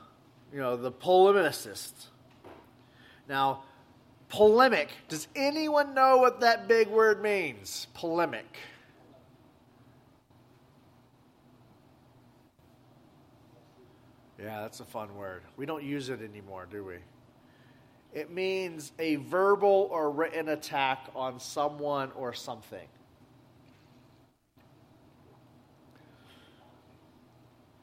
[0.54, 2.08] you know the polemicist.
[3.28, 3.64] Now,
[4.30, 4.90] polemic.
[5.10, 7.88] Does anyone know what that big word means?
[7.94, 8.58] Polemic.
[14.44, 15.42] Yeah, that's a fun word.
[15.56, 16.96] We don't use it anymore, do we?
[18.14, 22.88] It means a verbal or written attack on someone or something.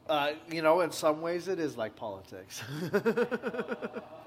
[0.07, 2.61] Uh, you know, in some ways, it is like politics.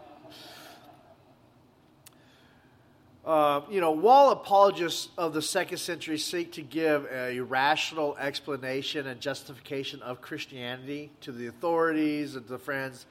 [3.25, 9.07] Uh, you know, while apologists of the second century seek to give a rational explanation
[9.07, 13.07] and justification of Christianity to the authorities and to friends,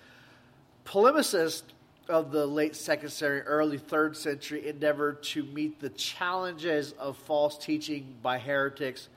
[0.85, 1.63] polemicists
[2.09, 7.57] of the late second century, early third century endeavored to meet the challenges of false
[7.57, 9.09] teaching by heretics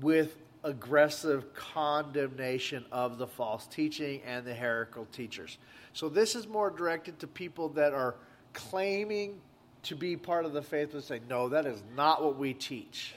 [0.00, 5.58] with aggressive condemnation of the false teaching and the heretical teachers.
[5.92, 8.14] So this is more directed to people that are
[8.54, 9.40] claiming
[9.84, 13.14] to be part of the faith and say, no, that is not what we teach.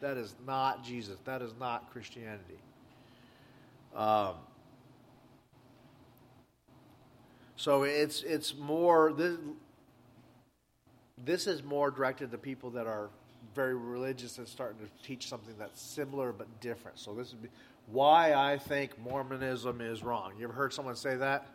[0.00, 1.18] That is not Jesus.
[1.24, 2.58] That is not Christianity.
[3.94, 4.34] Um,
[7.56, 9.36] so it's it's more this.
[11.22, 13.10] This is more directed to people that are
[13.54, 16.98] very religious and starting to teach something that's similar but different.
[16.98, 17.34] So this is
[17.88, 20.32] why I think Mormonism is wrong.
[20.38, 21.46] You ever heard someone say that?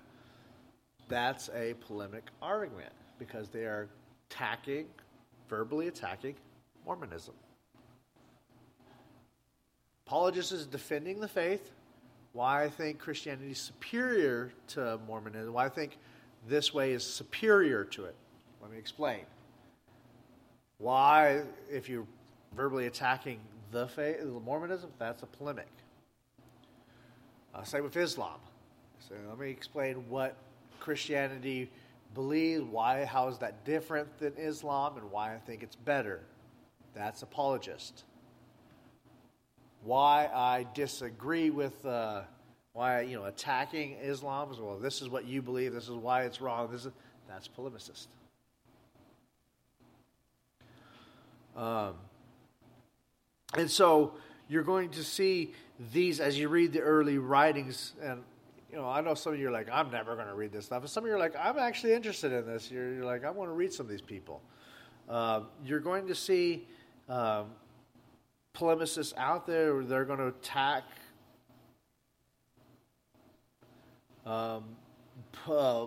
[1.07, 3.87] That's a polemic argument because they are
[4.35, 4.85] attacking,
[5.49, 6.35] verbally attacking
[6.85, 7.33] Mormonism.
[10.05, 11.71] Apologist is defending the faith.
[12.33, 15.53] Why I think Christianity is superior to Mormonism.
[15.53, 15.97] Why I think
[16.47, 18.15] this way is superior to it.
[18.61, 19.21] Let me explain.
[20.77, 22.05] Why, if you're
[22.55, 23.39] verbally attacking
[23.71, 25.69] the faith, Mormonism, that's a polemic.
[27.53, 28.39] Uh, same with Islam.
[28.99, 30.35] So let me explain what
[30.79, 31.69] Christianity
[32.15, 36.21] believe, why, how is that different than Islam, and why I think it's better.
[36.95, 38.05] That's apologist.
[39.83, 42.21] Why I disagree with, uh,
[42.73, 44.79] why, you know, attacking Islam as well.
[44.79, 46.91] This is what you believe, this is why it's wrong, this is,
[47.27, 48.07] that's polemicist.
[51.55, 51.93] Um,
[53.55, 54.13] and so
[54.47, 55.53] you're going to see
[55.93, 58.23] these as you read the early writings, and
[58.75, 60.65] you know, I know some of you are like, I'm never going to read this
[60.65, 60.81] stuff.
[60.81, 62.69] And some of you are like, I'm actually interested in this.
[62.69, 64.41] You're, you're like, I want to read some of these people.
[65.07, 66.67] Uh, you're going to see
[67.07, 67.51] um,
[68.53, 69.81] polemicists out there.
[69.81, 70.83] They're going to attack
[74.25, 74.65] um,
[75.49, 75.85] uh,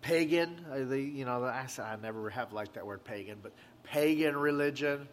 [0.00, 0.64] pagan.
[0.70, 3.52] Uh, they, you know, I, I never have liked that word pagan, but
[3.82, 5.08] pagan religion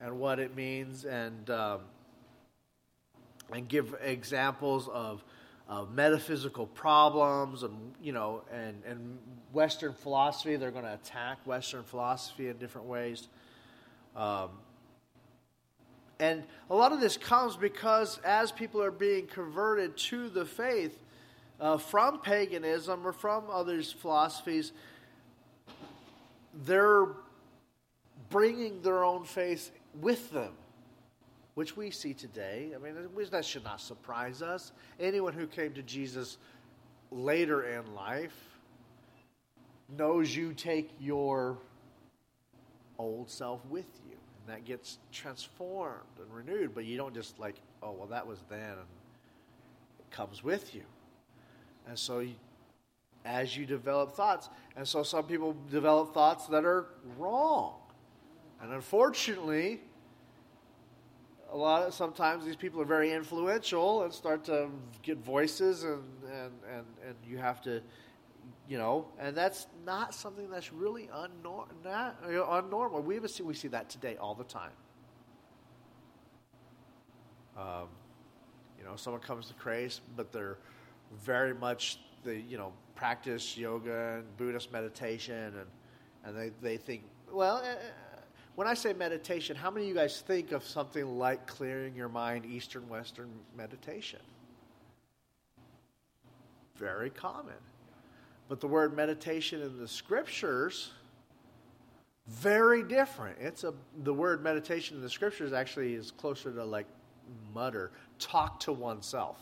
[0.00, 1.80] and what it means, and um,
[3.52, 5.22] and give examples of
[5.72, 9.18] uh, metaphysical problems and you know and, and
[9.52, 10.56] western philosophy.
[10.56, 13.28] They're going to attack western philosophy in different ways.
[14.14, 14.50] Um,
[16.18, 20.98] and a lot of this comes because as people are being converted to the faith
[21.58, 24.72] uh, from paganism or from other philosophies
[26.66, 27.08] they're
[28.28, 29.70] bringing their own faith
[30.00, 30.52] with them
[31.54, 32.70] which we see today.
[32.74, 32.94] I mean,
[33.30, 34.72] that should not surprise us.
[34.98, 36.38] Anyone who came to Jesus
[37.10, 38.34] later in life
[39.96, 41.58] knows you take your
[42.98, 46.74] old self with you, and that gets transformed and renewed.
[46.74, 48.88] But you don't just like, oh, well, that was then, and
[49.98, 50.82] it comes with you.
[51.86, 52.24] And so,
[53.24, 54.48] as you develop thoughts.
[54.76, 56.86] And so some people develop thoughts that are
[57.18, 57.74] wrong.
[58.60, 59.80] And unfortunately,
[61.52, 64.68] a lot of sometimes these people are very influential and start to
[65.02, 67.82] get voices and and and, and you have to
[68.68, 73.04] you know and that's not something that's really unnor- not, unnormal.
[73.04, 74.70] We see we see that today all the time.
[77.56, 77.88] Um,
[78.78, 80.56] you know someone comes to Christ but they're
[81.22, 85.66] very much the you know practice yoga and Buddhist meditation and
[86.24, 87.74] and they, they think well uh,
[88.54, 92.08] when I say meditation, how many of you guys think of something like clearing your
[92.08, 94.20] mind, Eastern Western meditation?
[96.76, 97.54] Very common.
[98.48, 100.90] But the word meditation in the scriptures,
[102.26, 103.38] very different.
[103.40, 103.72] It's a
[104.04, 106.86] the word meditation in the scriptures actually is closer to like
[107.54, 109.38] mutter, talk to oneself.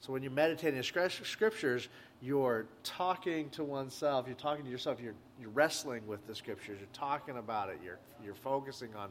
[0.00, 1.88] So when you meditate in scriptures,
[2.22, 6.88] you're talking to oneself, you're talking to yourself, you're, you're wrestling with the scriptures, you're
[6.92, 9.10] talking about it, you're, you're focusing on,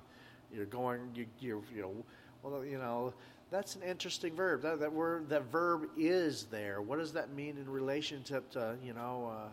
[0.54, 1.94] you're going, you, you're, you know,
[2.44, 3.14] well, you know,
[3.52, 4.62] that's an interesting verb.
[4.62, 6.82] That, that word, that verb is there.
[6.82, 9.50] What does that mean in relationship to, you know, uh,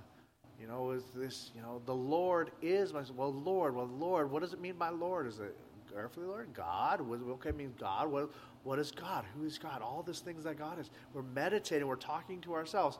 [0.60, 4.42] you know, is this, you know, the Lord is my, well, Lord, well, Lord, what
[4.42, 5.26] does it mean by Lord?
[5.26, 5.56] Is it
[5.94, 6.48] earthly Lord?
[6.52, 7.00] God?
[7.10, 8.10] Okay, it means God.
[8.10, 8.30] What,
[8.64, 9.24] what is God?
[9.36, 9.82] Who is God?
[9.82, 10.90] All these things that God is.
[11.12, 12.98] We're meditating, we're talking to ourselves.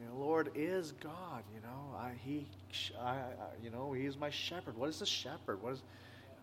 [0.00, 1.42] You know, Lord is God.
[1.54, 2.46] You know, I, He,
[3.00, 3.18] I,
[3.62, 4.76] you know, He is my shepherd.
[4.76, 5.62] What is the shepherd?
[5.62, 5.82] What is,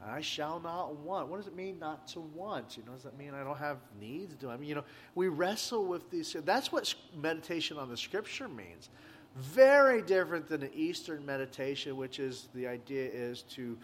[0.06, 1.28] I shall not want.
[1.28, 2.78] What does it mean not to want?
[2.78, 4.36] You know, does that mean I don't have needs?
[4.36, 4.86] Do I mean, you know,
[5.16, 6.36] we wrestle with these.
[6.46, 8.90] That's what meditation on the Scripture means.
[9.36, 13.78] Very different than an Eastern meditation, which is the idea is to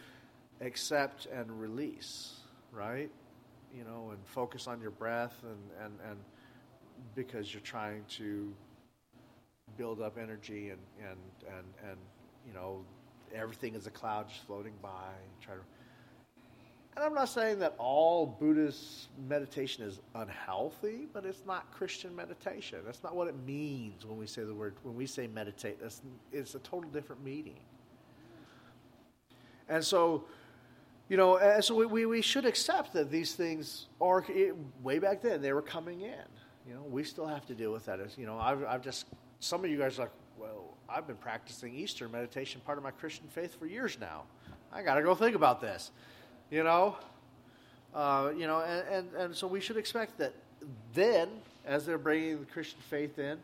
[0.60, 2.38] accept and release,
[2.72, 3.10] right?
[3.76, 6.18] you know, and focus on your breath and, and, and
[7.16, 8.54] because you're trying to
[9.78, 11.18] build up energy and, and,
[11.48, 11.98] and, and,
[12.48, 12.84] you know,
[13.34, 15.12] everything is a cloud just floating by.
[15.42, 15.62] Try to,
[16.96, 22.80] and I'm not saying that all Buddhist meditation is unhealthy, but it's not Christian meditation.
[22.84, 25.80] That's not what it means when we say the word, when we say meditate.
[25.80, 26.02] That's,
[26.32, 27.60] it's a total different meaning.
[29.70, 30.26] And so,
[31.08, 34.26] you know, and so we, we, we should accept that these things are,
[34.82, 36.26] way back then, they were coming in.
[36.68, 38.00] You know, we still have to deal with that.
[38.00, 39.06] As, you know, I've, I've just,
[39.40, 42.92] some of you guys are like, well, I've been practicing Eastern meditation, part of my
[42.92, 44.24] Christian faith, for years now.
[44.72, 45.92] I got to go think about this.
[46.50, 46.96] You know?
[47.94, 50.34] Uh, you know, and, and, and so we should expect that
[50.94, 51.30] then,
[51.66, 53.38] as they're bringing the Christian faith in,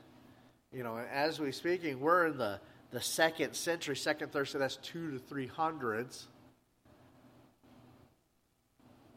[0.72, 2.60] you know, as we're speaking, we're in the,
[2.92, 6.28] the second century, second, third, so that's two to three hundreds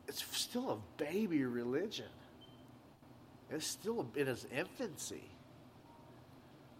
[0.09, 2.07] it's still a baby religion.
[3.51, 5.22] It's still in its infancy.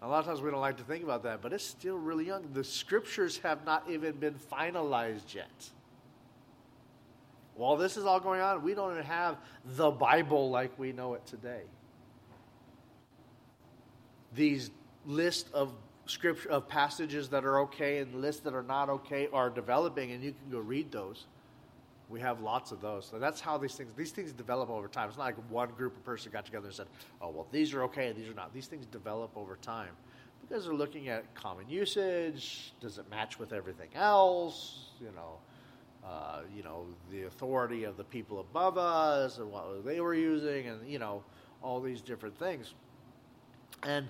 [0.01, 2.27] A lot of times we don't like to think about that, but it's still really
[2.27, 2.47] young.
[2.53, 5.69] The scriptures have not even been finalized yet.
[7.55, 11.15] While this is all going on, we don't even have the Bible like we know
[11.15, 11.63] it today.
[14.35, 14.69] These
[15.07, 15.73] list of
[16.05, 20.23] scripture of passages that are okay and lists that are not okay are developing, and
[20.23, 21.25] you can go read those.
[22.09, 23.05] We have lots of those.
[23.05, 25.09] So that's how these things these things develop over time.
[25.09, 26.87] It's not like one group of person got together and said,
[27.21, 29.93] "Oh, well, these are okay and these are not." These things develop over time
[30.41, 32.73] because they're looking at common usage.
[32.79, 34.91] Does it match with everything else?
[35.01, 35.39] You know,
[36.07, 40.67] uh, you know the authority of the people above us and what they were using,
[40.67, 41.23] and you know
[41.61, 42.73] all these different things.
[43.83, 44.07] And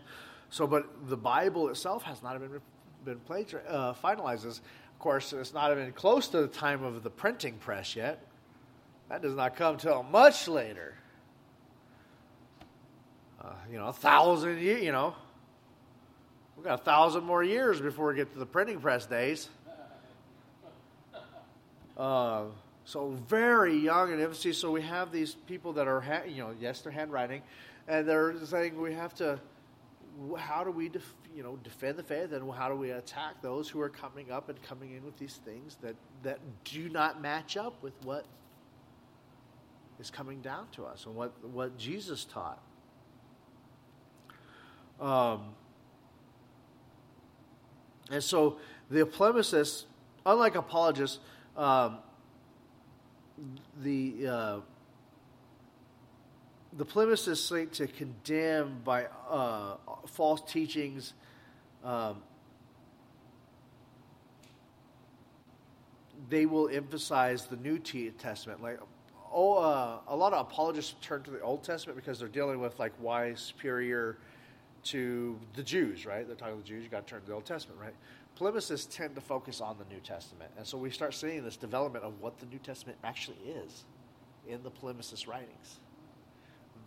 [0.49, 2.61] so, but the Bible itself has not been
[3.03, 3.19] been
[3.67, 4.61] uh, finalized.
[4.97, 8.19] Of course, it's not even close to the time of the printing press yet.
[9.09, 10.95] That does not come till much later.
[13.39, 15.13] Uh, you know, a thousand years, you know.
[16.55, 19.47] We've got a thousand more years before we get to the printing press days.
[21.95, 22.45] Uh,
[22.83, 24.51] so very young in infancy.
[24.51, 27.43] So we have these people that are, ha- you know, yes, they're handwriting,
[27.87, 29.39] and they're saying we have to.
[30.37, 33.69] How do we def- you know, defend the faith, and how do we attack those
[33.69, 37.57] who are coming up and coming in with these things that, that do not match
[37.57, 38.25] up with what
[39.99, 42.61] is coming down to us and what, what Jesus taught?
[44.99, 45.53] Um,
[48.09, 48.57] and so
[48.89, 49.83] the polemicists,
[50.25, 51.19] unlike apologists,
[51.55, 51.99] um,
[53.81, 54.59] the uh,
[56.73, 61.13] the polemicists seek to condemn by uh, false teachings
[61.83, 62.21] um,
[66.29, 68.61] they will emphasize the New Testament.
[68.61, 68.79] Like,
[69.31, 72.77] oh, uh, a lot of apologists turn to the Old Testament because they're dealing with
[72.79, 74.17] like why superior
[74.85, 76.25] to the Jews, right?
[76.27, 76.83] They're talking to the Jews.
[76.83, 77.95] You got to turn to the Old Testament, right?
[78.37, 82.05] Polemicists tend to focus on the New Testament, and so we start seeing this development
[82.05, 83.83] of what the New Testament actually is
[84.47, 85.79] in the polemicist writings.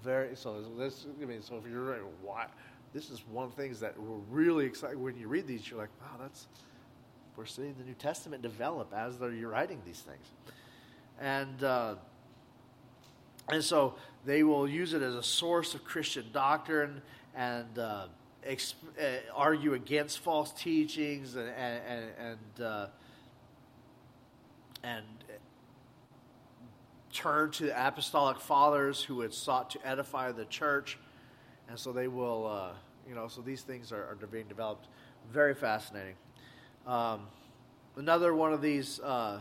[0.03, 0.63] Very so.
[0.79, 2.47] This I mean, so if you're why?
[2.93, 5.69] This is one of the things that we're really excited when you read these.
[5.69, 6.47] You're like, wow, that's
[7.37, 10.27] we're seeing the New Testament develop as they're writing these things,
[11.21, 11.63] and.
[11.63, 11.95] Uh,
[13.49, 13.95] and so
[14.25, 17.03] they will use it as a source of Christian doctrine
[17.35, 18.07] and uh,
[18.47, 22.87] exp- uh, argue against false teachings and and and, uh,
[24.83, 25.05] and
[27.13, 30.99] turn to the apostolic fathers who had sought to edify the church,
[31.69, 32.73] and so they will, uh,
[33.09, 34.87] you know, so these things are, are being developed.
[35.33, 36.15] Very fascinating.
[36.87, 37.27] Um,
[37.97, 39.41] another one of these uh,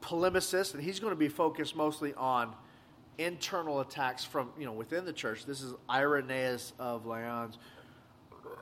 [0.00, 2.54] polemicist, and he's going to be focused mostly on
[3.18, 5.46] internal attacks from you know within the church.
[5.46, 7.58] This is Irenaeus of Lyons,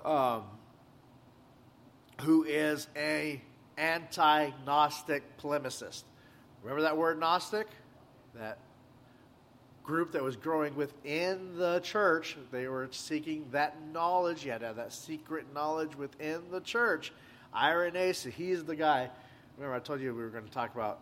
[0.04, 0.44] um,
[2.22, 3.42] who is a
[3.76, 6.04] anti-Gnostic polemicist.
[6.62, 7.66] Remember that word Gnostic?
[8.34, 8.58] That
[9.82, 12.36] group that was growing within the church.
[12.50, 14.44] They were seeking that knowledge.
[14.44, 17.12] You had to have that secret knowledge within the church.
[17.54, 19.10] Irenaeus, he's the guy.
[19.56, 21.00] Remember, I told you we were going to talk about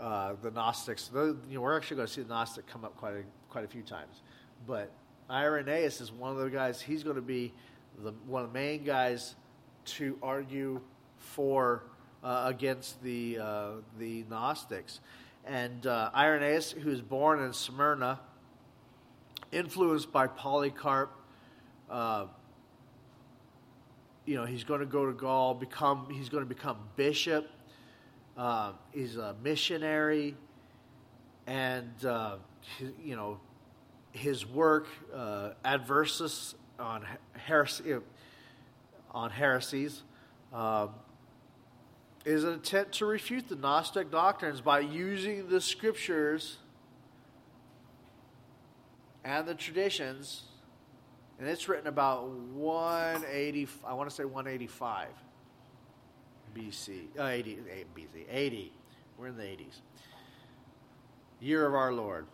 [0.00, 1.10] uh, the Gnostics.
[1.14, 3.68] You know, we're actually going to see the Gnostic come up quite a, quite a
[3.68, 4.22] few times.
[4.66, 4.90] But
[5.30, 6.80] Irenaeus is one of the guys.
[6.80, 7.54] He's going to be
[8.02, 9.36] the, one of the main guys
[9.84, 10.80] to argue
[11.16, 11.84] for
[12.22, 15.00] uh, against the uh, the Gnostics.
[15.44, 18.20] And uh, Irenaeus, who was born in Smyrna,
[19.50, 21.10] influenced by Polycarp.
[21.90, 22.26] Uh,
[24.26, 27.50] you know, he's going to go to Gaul, become he's going to become bishop
[28.38, 30.36] uh, he's a missionary,
[31.48, 32.36] and uh,
[32.78, 33.40] his, you know
[34.12, 37.96] his work uh, adversus on heresy,
[39.10, 40.02] on heresies
[40.52, 40.90] um,
[42.24, 46.58] is an attempt to refute the Gnostic doctrines by using the scriptures
[49.24, 50.42] and the traditions.
[51.38, 55.08] And it's written about 180, I want to say 185.
[56.56, 57.58] BC, uh, 80,
[57.94, 58.72] BC, 80.
[59.16, 59.80] We're in the 80s.
[61.40, 62.26] Year of our Lord.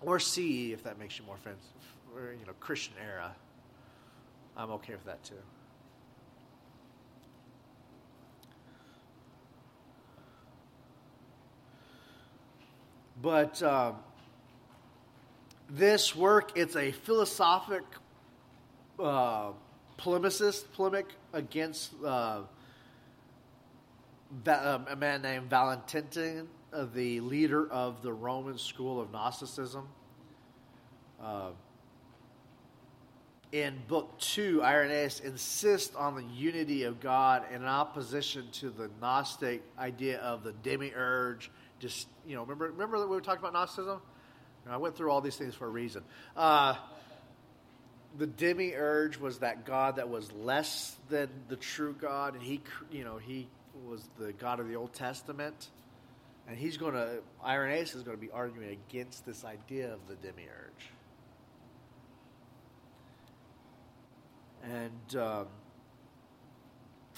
[0.00, 1.64] Or C, if that makes you more offensive.
[2.14, 3.34] Or, you know, Christian era.
[4.56, 5.34] I'm okay with that too.
[13.20, 13.96] But um,
[15.68, 17.82] this work, it's a philosophic
[18.98, 19.50] uh,
[19.98, 22.42] polemicist, polemic against uh,
[24.46, 29.88] um, a man named Valentinian, uh, the leader of the Roman school of Gnosticism.
[31.20, 31.50] Uh,
[33.50, 39.62] in book two, Irenaeus insists on the unity of God in opposition to the Gnostic
[39.78, 41.50] idea of the demiurge.
[41.78, 44.00] Just you know, remember remember that we were talking about Gnosticism.
[44.70, 46.02] I went through all these things for a reason.
[46.36, 46.74] Uh,
[48.18, 52.60] the demiurge was that God that was less than the true God, and he,
[52.90, 53.48] you know, he
[53.86, 55.68] was the God of the Old Testament.
[56.48, 60.14] And he's going to, Irenaeus is going to be arguing against this idea of the
[60.14, 60.90] demiurge.
[64.64, 65.46] And, um,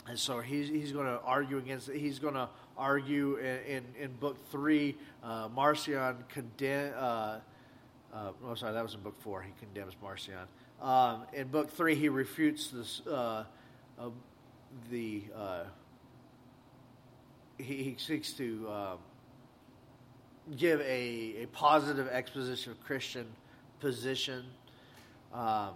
[0.08, 1.98] and so he's, he's going to argue against it.
[1.98, 2.48] He's going to
[2.80, 6.94] argue in, in, in book three, uh, Marcion condemn.
[6.96, 7.38] Uh,
[8.12, 9.42] uh, oh, sorry, that was in book four.
[9.42, 10.48] He condemns Marcion.
[10.80, 13.44] Um, in book three, he refutes this, uh,
[14.90, 15.64] the uh,
[17.58, 18.96] he, he seeks to uh,
[20.56, 23.26] give a, a positive exposition of Christian
[23.78, 24.44] position.
[25.32, 25.70] Um,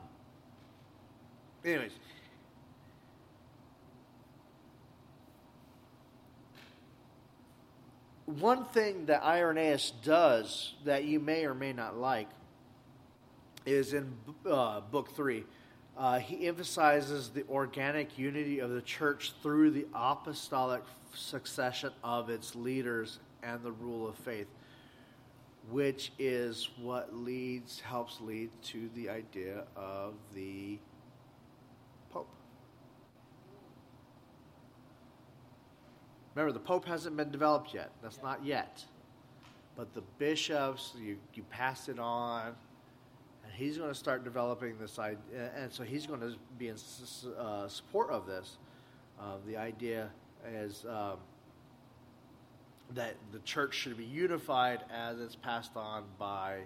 [1.65, 1.93] anyways,
[8.41, 12.29] one thing that Irenaeus does that you may or may not like
[13.67, 14.13] is in
[14.49, 15.45] uh, book three.
[15.97, 20.83] Uh, he emphasizes the organic unity of the church through the apostolic
[21.15, 24.49] succession of its leaders and the rule of faith,
[25.71, 30.79] which is what leads, helps lead to the idea of the
[36.35, 37.91] Remember, the Pope hasn't been developed yet.
[38.03, 38.85] That's not yet.
[39.77, 42.55] But the bishops, you, you pass it on,
[43.45, 45.51] and he's going to start developing this idea.
[45.57, 46.77] And so he's going to be in
[47.39, 48.59] uh, support of this,
[49.21, 50.11] uh, the idea
[50.53, 51.19] is um,
[52.95, 56.59] that the church should be unified as it's passed on by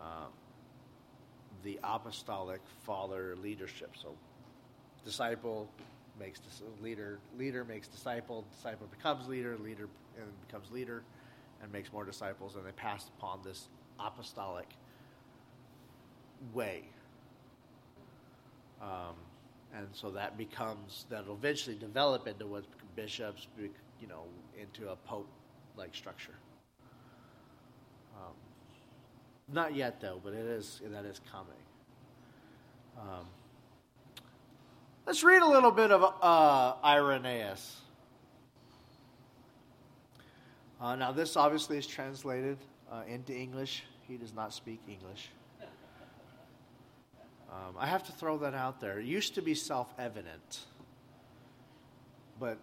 [0.00, 0.28] um,
[1.62, 3.90] the apostolic father leadership.
[4.00, 4.14] So,
[5.04, 5.68] disciple
[6.20, 6.40] makes
[6.82, 11.02] leader, leader makes disciple, disciple becomes leader, leader and becomes leader,
[11.62, 13.68] and makes more disciples, and they pass upon this
[13.98, 14.68] apostolic
[16.52, 16.84] way.
[18.80, 19.14] Um,
[19.74, 22.64] and so that becomes that'll eventually develop into what
[22.96, 24.24] bishops, you know,
[24.60, 26.34] into a pope-like structure.
[28.16, 28.34] Um,
[29.52, 31.52] not yet, though, but it is that is coming.
[32.98, 33.26] Um,
[35.10, 37.80] let's read a little bit of uh, Irenaeus.
[40.80, 42.58] Uh, now, this obviously is translated
[42.92, 43.82] uh, into English.
[44.06, 45.30] He does not speak English.
[47.50, 49.00] Um, I have to throw that out there.
[49.00, 50.60] It used to be self evident,
[52.38, 52.58] but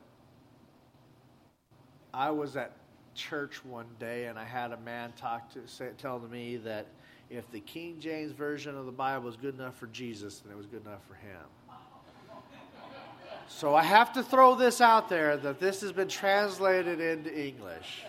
[2.14, 2.72] I was at
[3.14, 6.88] church one day and I had a man talk to say, tell to me that
[7.30, 10.56] if the King James version of the Bible was good enough for Jesus, then it
[10.56, 11.44] was good enough for him.
[13.50, 18.04] So I have to throw this out there that this has been translated into English.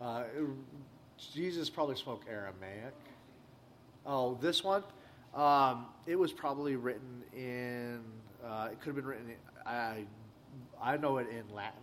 [0.00, 0.24] Uh,
[1.32, 2.94] Jesus probably spoke Aramaic.
[4.04, 4.84] Oh, this one?
[5.34, 8.00] Um, it was probably written in,
[8.44, 10.04] uh, it could have been written, in, I,
[10.80, 11.80] I know it in Latin,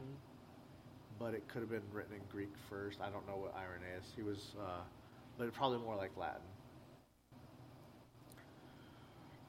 [1.20, 3.02] but it could have been written in Greek first.
[3.02, 4.82] I don't know what Irenaeus, he was, uh,
[5.38, 6.42] but probably more like Latin.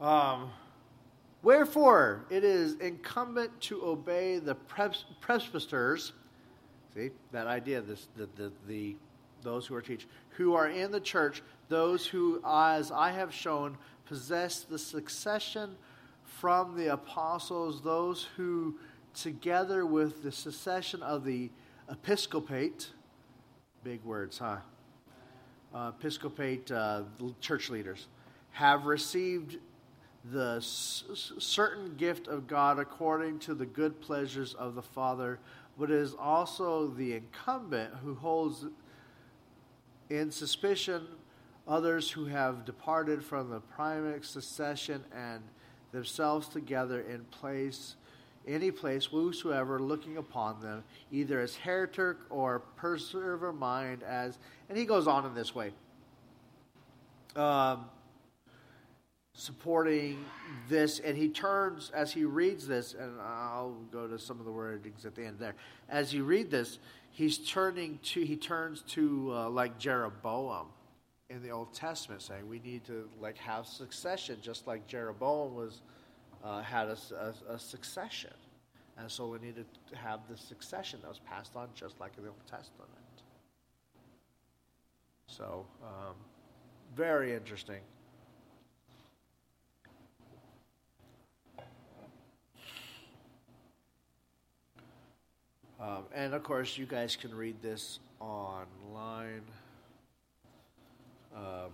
[0.01, 0.51] Um,
[1.45, 6.15] Wherefore, it is incumbent to obey the pres- presbyters.
[6.95, 8.97] See that idea, this, the, the, the,
[9.43, 13.77] those who are teach, who are in the church, those who, as I have shown,
[14.07, 15.77] possess the succession
[16.25, 18.79] from the apostles, those who,
[19.13, 21.51] together with the succession of the
[21.91, 22.89] episcopate,
[23.83, 24.57] big words, huh?
[25.75, 27.03] Uh, episcopate, uh,
[27.43, 28.07] church leaders,
[28.53, 29.59] have received
[30.33, 31.05] the s-
[31.39, 35.39] certain gift of God according to the good pleasures of the Father,
[35.79, 38.65] but it is also the incumbent who holds
[40.09, 41.07] in suspicion
[41.67, 45.43] others who have departed from the primate succession and
[45.93, 47.97] themselves together in place
[48.47, 54.85] any place whosoever looking upon them either as heretic or perserver mind as and he
[54.85, 55.73] goes on in this way.
[57.37, 57.87] Um,
[59.35, 60.25] supporting
[60.69, 64.51] this and he turns as he reads this and i'll go to some of the
[64.51, 65.57] wordings at the end there.
[65.89, 66.79] As you read this
[67.11, 70.69] he's turning to he turns to uh, like jeroboam
[71.31, 75.83] in the old testament saying we need to like have succession just like jeroboam was
[76.45, 76.97] uh, had a,
[77.49, 78.33] a, a succession.
[78.97, 82.23] And so we need to have the succession that was passed on just like in
[82.23, 82.91] the old testament.
[85.27, 86.15] So um,
[86.95, 87.81] very interesting
[95.85, 99.43] Um, and of course, you guys can read this online
[101.37, 101.73] um,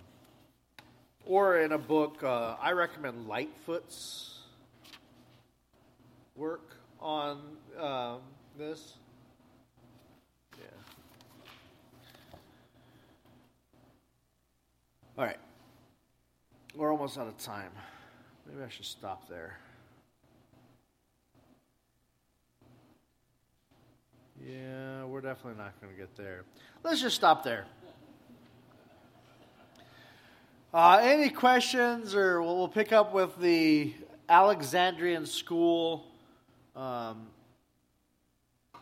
[1.24, 2.24] or in a book.
[2.24, 4.40] Uh, I recommend Lightfoot's
[6.34, 7.38] work on
[7.78, 8.18] um,
[8.58, 8.94] this.
[10.58, 10.64] Yeah.
[15.16, 15.38] All right.
[16.74, 17.70] We're almost out of time.
[18.44, 19.58] Maybe I should stop there.
[24.46, 26.44] Yeah, we're definitely not going to get there.
[26.82, 27.66] Let's just stop there.
[30.72, 33.92] Uh, any questions, or we'll, we'll, pick up with the
[34.28, 36.06] Alexandrian school,
[36.76, 37.26] um,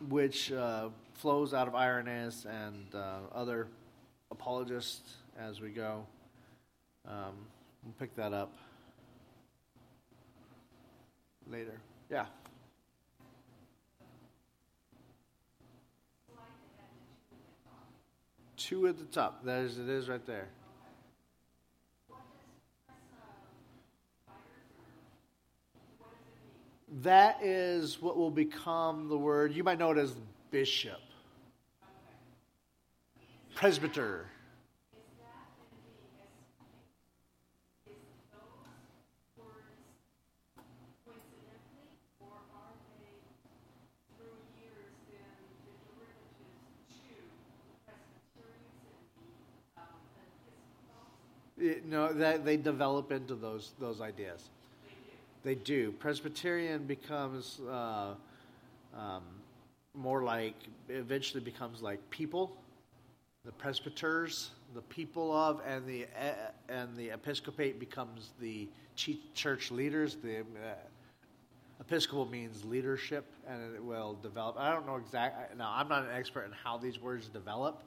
[0.07, 3.67] which uh, flows out of Irenaeus and uh, other
[4.31, 6.05] apologists as we go.
[7.07, 7.33] Um,
[7.83, 8.53] we'll pick that up
[11.47, 11.79] later.
[12.09, 12.27] Yeah.
[18.59, 19.41] Two at the top.
[19.47, 20.49] Is, it is right there.
[27.01, 29.53] That is what will become the word.
[29.53, 30.15] You might know it as
[30.51, 30.99] bishop,
[33.55, 34.25] presbyter.
[51.61, 54.49] It, no, that they develop into those those ideas.
[55.43, 55.91] They do.
[55.93, 58.13] Presbyterian becomes uh,
[58.95, 59.23] um,
[59.93, 60.55] more like
[60.89, 62.51] eventually becomes like people,
[63.45, 68.67] the presbyters, the people of, and the uh, and the episcopate becomes the
[69.33, 70.17] church leaders.
[70.21, 70.73] The uh,
[71.79, 74.57] episcopal means leadership, and it will develop.
[74.59, 75.57] I don't know exactly.
[75.57, 77.81] Now, I'm not an expert in how these words develop,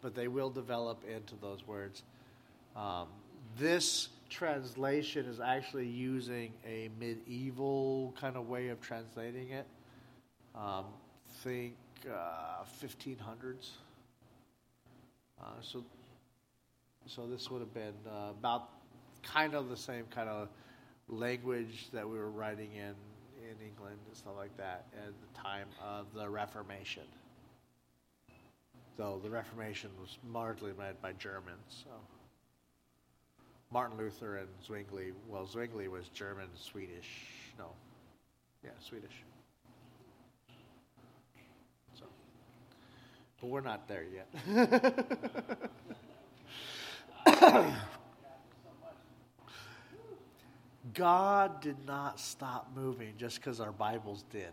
[0.00, 2.02] but they will develop into those words.
[2.76, 3.08] Um,
[3.58, 9.66] this translation is actually using a medieval kind of way of translating it.
[10.54, 10.86] Um,
[11.42, 11.74] think
[12.08, 13.70] uh, 1500s.
[15.40, 15.84] Uh, so,
[17.06, 18.70] so this would have been uh, about
[19.22, 20.48] kind of the same kind of
[21.08, 22.94] language that we were writing in
[23.44, 27.02] in England and stuff like that at the time of the Reformation.
[28.96, 31.90] Though the Reformation was largely led by Germans, so
[33.74, 35.10] Martin Luther and Zwingli.
[35.28, 37.08] Well, Zwingli was German, Swedish.
[37.58, 37.66] No,
[38.62, 39.10] yeah, Swedish.
[41.98, 42.04] So,
[43.40, 44.28] but we're not there yet.
[50.94, 54.52] God did not stop moving just because our Bibles did.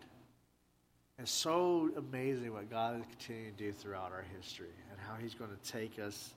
[1.19, 5.35] It's so amazing what God is continuing to do throughout our history and how He's
[5.35, 6.33] going to take us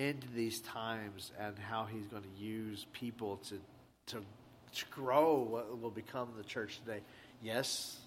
[0.00, 3.60] into these times and how He's going to use people to,
[4.06, 4.22] to,
[4.74, 7.00] to grow what will become the church today.
[7.42, 7.98] Yes,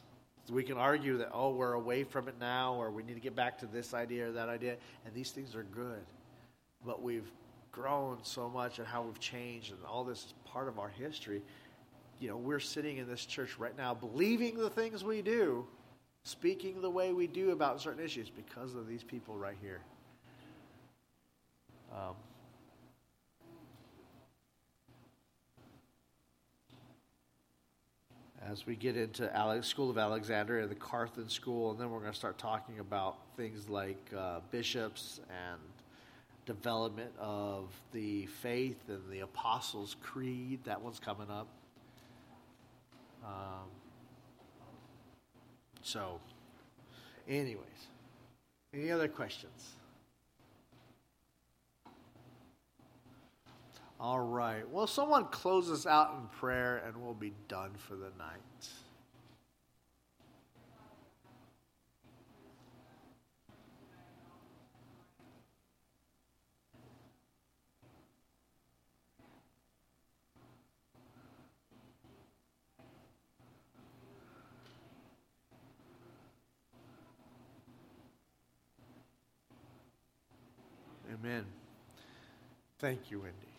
[0.50, 3.36] we can argue that, oh, we're away from it now, or we need to get
[3.36, 4.76] back to this idea or that idea,
[5.06, 6.02] and these things are good.
[6.86, 7.30] But we've
[7.72, 11.42] grown so much and how we've changed, and all this is part of our history.
[12.20, 15.66] You know, we're sitting in this church right now believing the things we do,
[16.24, 19.82] speaking the way we do about certain issues because of these people right here.
[21.94, 22.16] Um,
[28.50, 32.12] as we get into Alex, School of Alexandria, the Carthan School, and then we're going
[32.12, 35.60] to start talking about things like uh, bishops and
[36.46, 40.60] development of the faith and the Apostles' Creed.
[40.66, 41.48] That one's coming up.
[43.24, 43.70] Um,
[45.82, 46.20] so,
[47.28, 47.88] anyways,
[48.74, 49.76] any other questions?
[54.04, 54.70] All right.
[54.70, 58.68] Well, someone close us out in prayer and we'll be done for the night.
[81.10, 81.46] Amen.
[82.80, 83.53] Thank you, Wendy.